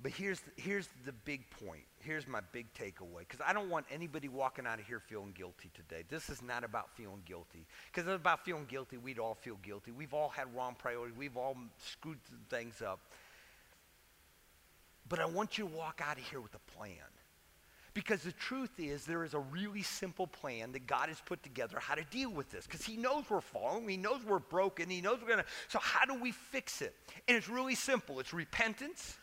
But 0.02 0.10
here's, 0.12 0.40
here's 0.56 0.88
the 1.06 1.12
big 1.12 1.48
point. 1.64 1.84
Here's 2.00 2.26
my 2.26 2.40
big 2.52 2.66
takeaway. 2.74 3.20
Because 3.20 3.40
I 3.46 3.52
don't 3.52 3.70
want 3.70 3.86
anybody 3.90 4.28
walking 4.28 4.66
out 4.66 4.80
of 4.80 4.86
here 4.86 4.98
feeling 4.98 5.32
guilty 5.32 5.70
today. 5.74 6.02
This 6.08 6.28
is 6.28 6.42
not 6.42 6.64
about 6.64 6.90
feeling 6.96 7.22
guilty. 7.24 7.66
Because 7.86 8.08
it's 8.08 8.20
about 8.20 8.44
feeling 8.44 8.66
guilty. 8.68 8.96
We'd 8.96 9.20
all 9.20 9.34
feel 9.34 9.58
guilty. 9.62 9.92
We've 9.92 10.12
all 10.12 10.30
had 10.30 10.52
wrong 10.56 10.74
priorities. 10.76 11.16
We've 11.16 11.36
all 11.36 11.56
screwed 11.78 12.18
things 12.50 12.82
up. 12.82 12.98
But 15.08 15.20
I 15.20 15.26
want 15.26 15.56
you 15.56 15.68
to 15.68 15.74
walk 15.74 16.00
out 16.04 16.18
of 16.18 16.24
here 16.24 16.40
with 16.40 16.54
a 16.54 16.78
plan. 16.78 16.96
Because 17.94 18.22
the 18.22 18.32
truth 18.32 18.70
is, 18.78 19.04
there 19.04 19.22
is 19.22 19.34
a 19.34 19.38
really 19.38 19.82
simple 19.82 20.26
plan 20.26 20.72
that 20.72 20.86
God 20.86 21.08
has 21.08 21.20
put 21.20 21.42
together 21.42 21.78
how 21.78 21.94
to 21.94 22.04
deal 22.04 22.30
with 22.30 22.50
this. 22.50 22.66
Because 22.66 22.84
He 22.84 22.96
knows 22.96 23.24
we're 23.28 23.40
fallen, 23.40 23.88
He 23.88 23.96
knows 23.96 24.20
we're 24.24 24.38
broken, 24.38 24.88
He 24.88 25.00
knows 25.00 25.18
we're 25.20 25.28
to. 25.36 25.44
So, 25.68 25.78
how 25.78 26.06
do 26.06 26.20
we 26.20 26.32
fix 26.32 26.80
it? 26.80 26.94
And 27.28 27.36
it's 27.36 27.48
really 27.48 27.74
simple 27.74 28.20
it's 28.20 28.32
repentance, 28.32 29.18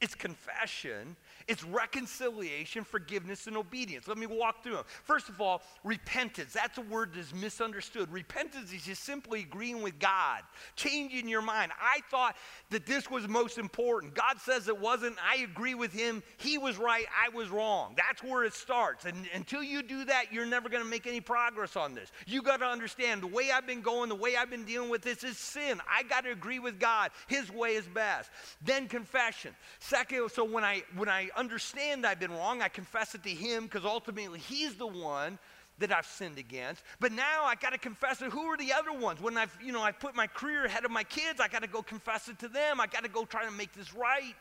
it's 0.00 0.14
confession, 0.14 1.16
it's 1.48 1.64
reconciliation, 1.64 2.84
forgiveness, 2.84 3.46
and 3.46 3.56
obedience. 3.56 4.08
Let 4.08 4.18
me 4.18 4.26
walk 4.26 4.62
through 4.62 4.74
them. 4.74 4.84
First 5.04 5.28
of 5.28 5.40
all, 5.40 5.62
repentance. 5.84 6.52
That's 6.52 6.78
a 6.78 6.82
word 6.82 7.14
that 7.14 7.20
is 7.20 7.34
misunderstood. 7.34 8.12
Repentance 8.12 8.72
is 8.72 8.82
just 8.82 9.04
simply 9.04 9.40
agreeing 9.40 9.82
with 9.82 9.98
God, 9.98 10.42
changing 10.74 11.28
your 11.28 11.42
mind. 11.42 11.72
I 11.80 12.00
thought 12.10 12.36
that 12.70 12.86
this 12.86 13.10
was 13.10 13.28
most 13.28 13.58
important. 13.58 14.14
God 14.14 14.40
says 14.40 14.68
it 14.68 14.78
wasn't. 14.78 15.16
I 15.22 15.42
agree 15.42 15.74
with 15.74 15.92
Him. 15.92 16.22
He 16.36 16.58
was 16.58 16.78
right. 16.78 17.06
I 17.14 17.34
was 17.34 17.48
wrong. 17.48 17.94
That's 17.96 18.22
where 18.22 18.44
it 18.44 18.54
starts. 18.54 19.04
And 19.04 19.16
until 19.34 19.62
you 19.62 19.82
do 19.82 20.04
that, 20.06 20.32
you're 20.32 20.46
never 20.46 20.68
going 20.68 20.82
to 20.82 20.88
make 20.88 21.06
any 21.06 21.20
progress 21.20 21.76
on 21.76 21.94
this. 21.94 22.10
You 22.26 22.42
got 22.42 22.58
to 22.58 22.66
understand 22.66 23.22
the 23.22 23.28
way 23.28 23.50
I've 23.50 23.66
been 23.66 23.82
going, 23.82 24.08
the 24.08 24.14
way 24.14 24.36
I've 24.36 24.50
been 24.50 24.64
dealing 24.64 24.90
with 24.90 25.02
this 25.02 25.24
is 25.24 25.38
sin. 25.38 25.80
I 25.90 26.02
got 26.02 26.24
to 26.24 26.30
agree 26.30 26.58
with 26.58 26.80
God. 26.80 27.10
His 27.28 27.50
way 27.50 27.70
is 27.70 27.86
best. 27.86 28.30
Then 28.62 28.88
confession. 28.88 29.54
Second, 29.88 30.32
so 30.32 30.42
when 30.42 30.64
I 30.64 30.82
when 30.96 31.08
I 31.08 31.28
understand 31.36 32.04
I've 32.04 32.18
been 32.18 32.32
wrong, 32.32 32.60
I 32.60 32.66
confess 32.66 33.14
it 33.14 33.22
to 33.22 33.30
him 33.30 33.64
because 33.64 33.84
ultimately 33.84 34.40
he's 34.40 34.74
the 34.74 34.86
one 34.86 35.38
that 35.78 35.92
I've 35.92 36.06
sinned 36.06 36.38
against. 36.38 36.82
But 36.98 37.12
now 37.12 37.44
I 37.44 37.54
got 37.54 37.72
to 37.72 37.78
confess 37.78 38.20
it. 38.20 38.32
Who 38.32 38.40
are 38.46 38.56
the 38.56 38.72
other 38.72 38.92
ones? 38.92 39.20
When 39.20 39.38
I've, 39.38 39.56
you 39.62 39.70
know, 39.70 39.82
I 39.82 39.92
put 39.92 40.16
my 40.16 40.26
career 40.26 40.64
ahead 40.64 40.84
of 40.84 40.90
my 40.90 41.04
kids, 41.04 41.38
I 41.40 41.46
got 41.46 41.62
to 41.62 41.68
go 41.68 41.82
confess 41.82 42.26
it 42.26 42.36
to 42.40 42.48
them. 42.48 42.80
I 42.80 42.88
got 42.88 43.04
to 43.04 43.08
go 43.08 43.24
try 43.24 43.44
to 43.44 43.50
make 43.52 43.74
this 43.74 43.94
right. 43.94 44.34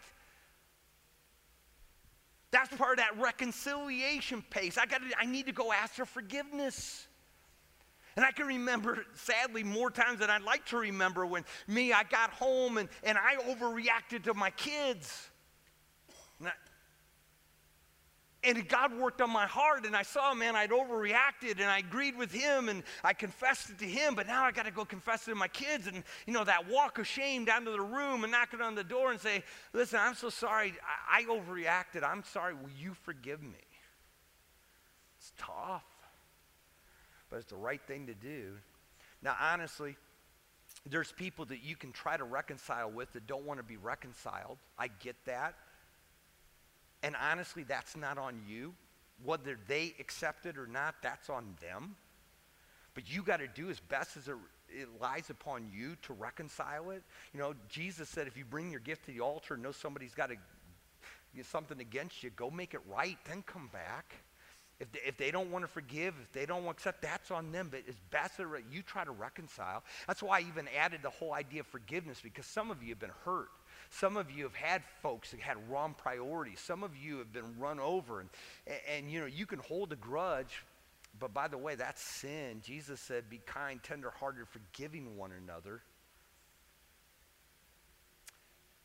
That's 2.49 2.75
part 2.75 2.97
of 2.97 3.05
that 3.05 3.19
reconciliation 3.19 4.43
pace. 4.49 4.79
I 4.79 4.88
got 4.88 5.01
to, 5.01 5.08
I 5.19 5.27
need 5.27 5.45
to 5.45 5.51
go 5.51 5.71
ask 5.71 5.93
for 5.93 6.05
forgiveness. 6.05 7.05
And 8.15 8.25
I 8.25 8.31
can 8.31 8.47
remember, 8.47 9.05
sadly, 9.13 9.62
more 9.62 9.91
times 9.91 10.21
than 10.21 10.31
I'd 10.31 10.41
like 10.41 10.65
to 10.67 10.77
remember 10.77 11.23
when 11.23 11.45
me, 11.67 11.93
I 11.93 12.01
got 12.03 12.31
home 12.31 12.77
and, 12.77 12.89
and 13.03 13.15
I 13.15 13.36
overreacted 13.43 14.23
to 14.23 14.34
my 14.34 14.49
kids. 14.49 15.29
And, 16.39 16.50
I, 16.50 16.52
and 18.43 18.67
God 18.69 18.98
worked 18.98 19.21
on 19.21 19.30
my 19.30 19.45
heart, 19.45 19.86
and 19.86 19.95
I 19.95 20.04
saw, 20.04 20.34
man, 20.34 20.56
I'd 20.56 20.69
overreacted, 20.69 21.54
and 21.54 21.63
I 21.63 21.80
agreed 21.80 22.17
with 22.17 22.32
Him, 22.32 22.69
and 22.69 22.84
I 23.04 23.13
confessed 23.13 23.69
it 23.69 23.80
to 23.80 23.86
Him, 23.86 24.15
but 24.15 24.28
now 24.28 24.43
I 24.43 24.52
got 24.52 24.65
to 24.65 24.71
go 24.71 24.86
confess 24.86 25.28
it 25.28 25.32
to 25.32 25.36
my 25.36 25.48
kids. 25.48 25.88
And, 25.88 26.04
you 26.28 26.34
know, 26.34 26.43
that 26.43 26.69
walk 26.69 27.00
of 27.00 27.08
shame 27.08 27.45
down 27.45 27.65
to 27.65 27.71
the 27.71 27.82
room 27.82 28.24
and 28.24 28.32
knocking 28.32 28.62
on 28.62 28.76
the 28.76 28.84
door 28.84 29.12
and 29.12 29.19
say, 29.19 29.43
listen, 29.74 30.00
I'm 30.02 30.15
so 30.15 30.30
sorry. 30.30 30.74
I, 31.10 31.21
I 31.21 31.24
overreacted. 31.24 32.04
I'm 32.04 32.24
sorry. 32.24 32.54
Will 32.54 32.69
you 32.80 32.93
forgive 32.93 33.41
me? 33.41 33.58
It's 35.17 35.32
tough 35.38 35.84
but 37.30 37.38
it's 37.38 37.50
the 37.50 37.58
right 37.58 37.82
thing 37.88 38.08
to 38.08 38.13
do. 38.13 38.54
Now, 39.21 39.36
honestly, 39.41 39.98
there's 40.86 41.12
people 41.12 41.45
that 41.45 41.63
you 41.63 41.76
can 41.76 41.91
try 41.91 42.15
to 42.15 42.24
reconcile 42.24 42.89
with 42.89 43.12
that 43.13 43.28
don't 43.28 43.45
want 43.45 43.60
to 43.60 43.63
be 43.63 43.78
reconciled. 43.78 44.58
I 44.78 44.88
get 44.88 45.15
that. 45.26 45.56
And 47.06 47.15
honestly, 47.22 47.62
that's 47.62 47.96
not 47.96 48.18
on 48.18 48.41
you. 48.48 48.74
Whether 49.24 49.60
they 49.68 49.94
accept 50.00 50.48
it 50.48 50.58
or 50.58 50.65
not, 50.65 50.96
that's 51.04 51.30
on 51.30 51.56
them. 51.62 51.96
But 52.96 53.08
you 53.08 53.22
got 53.22 53.38
to 53.38 53.48
do 53.48 53.70
as 53.70 53.80
best 53.80 54.18
as 54.18 54.28
it, 54.28 54.36
it, 54.70 54.88
lies 55.00 55.30
upon 55.30 55.70
you 55.72 55.98
to 56.02 56.13
reconcile 56.13 56.89
it. 56.89 57.04
You 57.32 57.39
know, 57.39 57.54
Jesus 57.70 58.10
said 58.10 58.26
if 58.26 58.36
you 58.36 58.44
bring 58.44 58.72
your 58.72 58.80
gift 58.80 59.06
to 59.06 59.12
the 59.12 59.20
altar 59.20 59.54
and 59.54 59.62
know 59.62 59.72
somebody's 59.72 60.15
got 60.15 60.32
a, 60.32 60.36
something 61.44 61.80
against 61.80 62.24
you, 62.24 62.32
go 62.32 62.50
make 62.50 62.74
it 62.74 62.82
right, 62.91 63.20
then 63.30 63.44
come 63.46 63.70
back. 63.72 64.15
If 64.80 64.91
they, 64.91 65.00
if 65.06 65.15
they 65.15 65.30
don't 65.30 65.52
want 65.52 65.63
to 65.63 65.70
forgive, 65.70 66.15
if 66.24 66.32
they 66.32 66.48
don't 66.48 66.65
accept, 66.65 67.04
that's 67.04 67.30
on 67.30 67.52
them. 67.52 67.68
But 67.70 67.82
it's 67.86 68.00
best 68.10 68.38
that 68.38 68.48
you 68.72 68.82
try 68.82 69.06
to 69.06 69.12
reconcile. 69.12 69.84
That's 70.08 70.24
why 70.24 70.39
I 70.39 70.41
even 70.41 70.68
added 70.76 71.02
the 71.04 71.12
whole 71.12 71.34
idea 71.34 71.60
of 71.60 71.68
forgiveness 71.68 72.20
because 72.24 72.48
some 72.48 72.72
of 72.72 72.82
you 72.82 72.89
have 72.89 73.00
been 73.00 73.12
hurt. 73.26 73.50
Some 73.89 74.17
of 74.17 74.32
you 74.32 74.43
have 74.43 74.56
had 74.56 74.84
folks 75.02 75.32
that 75.32 75.39
had 75.39 75.58
wrong 75.69 75.95
priorities. 75.98 76.60
Some 76.60 76.84
of 76.84 76.95
you 76.98 77.17
have 77.19 77.32
been 77.32 77.58
run 77.58 77.80
over. 77.80 78.19
And, 78.19 78.30
and, 78.93 79.12
you 79.12 79.19
know, 79.19 79.26
you 79.26 79.45
can 79.45 79.60
hold 79.60 79.91
a 79.93 79.95
grudge, 79.95 80.63
but 81.19 81.34
by 81.34 81.48
the 81.48 81.58
way, 81.58 81.76
that's 81.76 82.02
sin. 82.02 82.62
Jesus 82.63 83.00
said, 83.00 83.30
be 83.30 83.41
kind, 83.45 83.82
tenderhearted, 83.82 84.48
forgiving 84.48 85.17
one 85.17 85.32
another. 85.32 85.82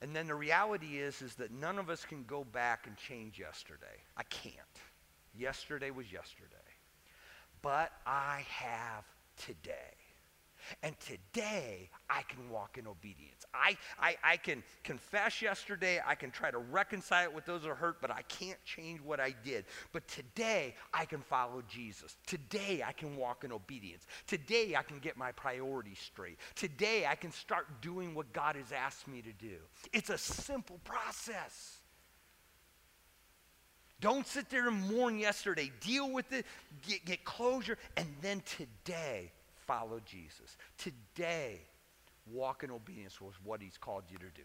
And 0.03 0.17
then 0.17 0.27
the 0.27 0.35
reality 0.35 0.99
is, 0.99 1.21
is 1.21 1.35
that 1.35 1.53
none 1.53 1.79
of 1.79 1.91
us 1.91 2.05
can 2.05 2.25
go 2.25 2.45
back 2.45 2.87
and 2.87 2.97
change 2.97 3.39
yesterday. 3.39 3.87
I 4.17 4.23
can't. 4.25 4.55
Yesterday 5.39 5.91
was 5.91 6.11
yesterday. 6.11 6.57
But 7.63 7.93
I 8.07 8.45
have 8.49 9.05
today. 9.37 10.00
And 10.83 10.95
today, 11.01 11.91
I 12.09 12.23
can 12.23 12.51
walk 12.51 12.79
in 12.79 12.87
obedience. 12.87 13.45
I, 13.55 13.77
I, 13.99 14.17
I 14.23 14.37
can 14.37 14.63
confess 14.85 15.43
yesterday. 15.43 16.01
I 16.07 16.15
can 16.15 16.31
try 16.31 16.51
to 16.51 16.59
reconcile 16.59 17.25
it 17.25 17.35
with 17.35 17.47
those 17.47 17.63
who 17.63 17.69
hurt, 17.69 18.01
but 18.01 18.11
I 18.11 18.23
can't 18.23 18.63
change 18.65 19.01
what 19.01 19.21
I 19.21 19.35
did. 19.45 19.65
But 19.93 20.07
today, 20.09 20.75
I 20.93 21.05
can 21.05 21.21
follow 21.21 21.63
Jesus. 21.69 22.17
Today, 22.27 22.83
I 22.87 22.93
can 22.93 23.17
walk 23.17 23.45
in 23.45 23.53
obedience. 23.53 24.07
Today, 24.27 24.75
I 24.77 24.83
can 24.83 24.99
get 24.99 25.17
my 25.17 25.33
priorities 25.33 25.99
straight. 25.99 26.39
Today, 26.55 27.07
I 27.07 27.15
can 27.15 27.33
start 27.33 27.67
doing 27.81 28.15
what 28.15 28.33
God 28.33 28.57
has 28.57 28.73
asked 28.73 29.09
me 29.09 29.23
to 29.23 29.33
do. 29.33 29.57
It's 29.93 30.11
a 30.11 30.19
simple 30.19 30.81
process. 30.85 31.79
Don't 34.01 34.27
sit 34.27 34.49
there 34.49 34.67
and 34.69 34.91
mourn 34.91 35.19
yesterday. 35.19 35.71
Deal 35.81 36.11
with 36.11 36.33
it, 36.33 36.47
get, 36.87 37.05
get 37.05 37.25
closure, 37.25 37.77
and 37.97 38.07
then 38.23 38.43
today 38.47 39.31
follow 39.71 40.01
Jesus. 40.05 40.57
Today, 40.77 41.61
walk 42.27 42.65
in 42.65 42.71
obedience 42.73 43.21
with 43.21 43.35
what 43.45 43.63
he's 43.63 43.79
called 43.79 44.03
you 44.11 44.19
to 44.19 44.31
do. 44.35 44.43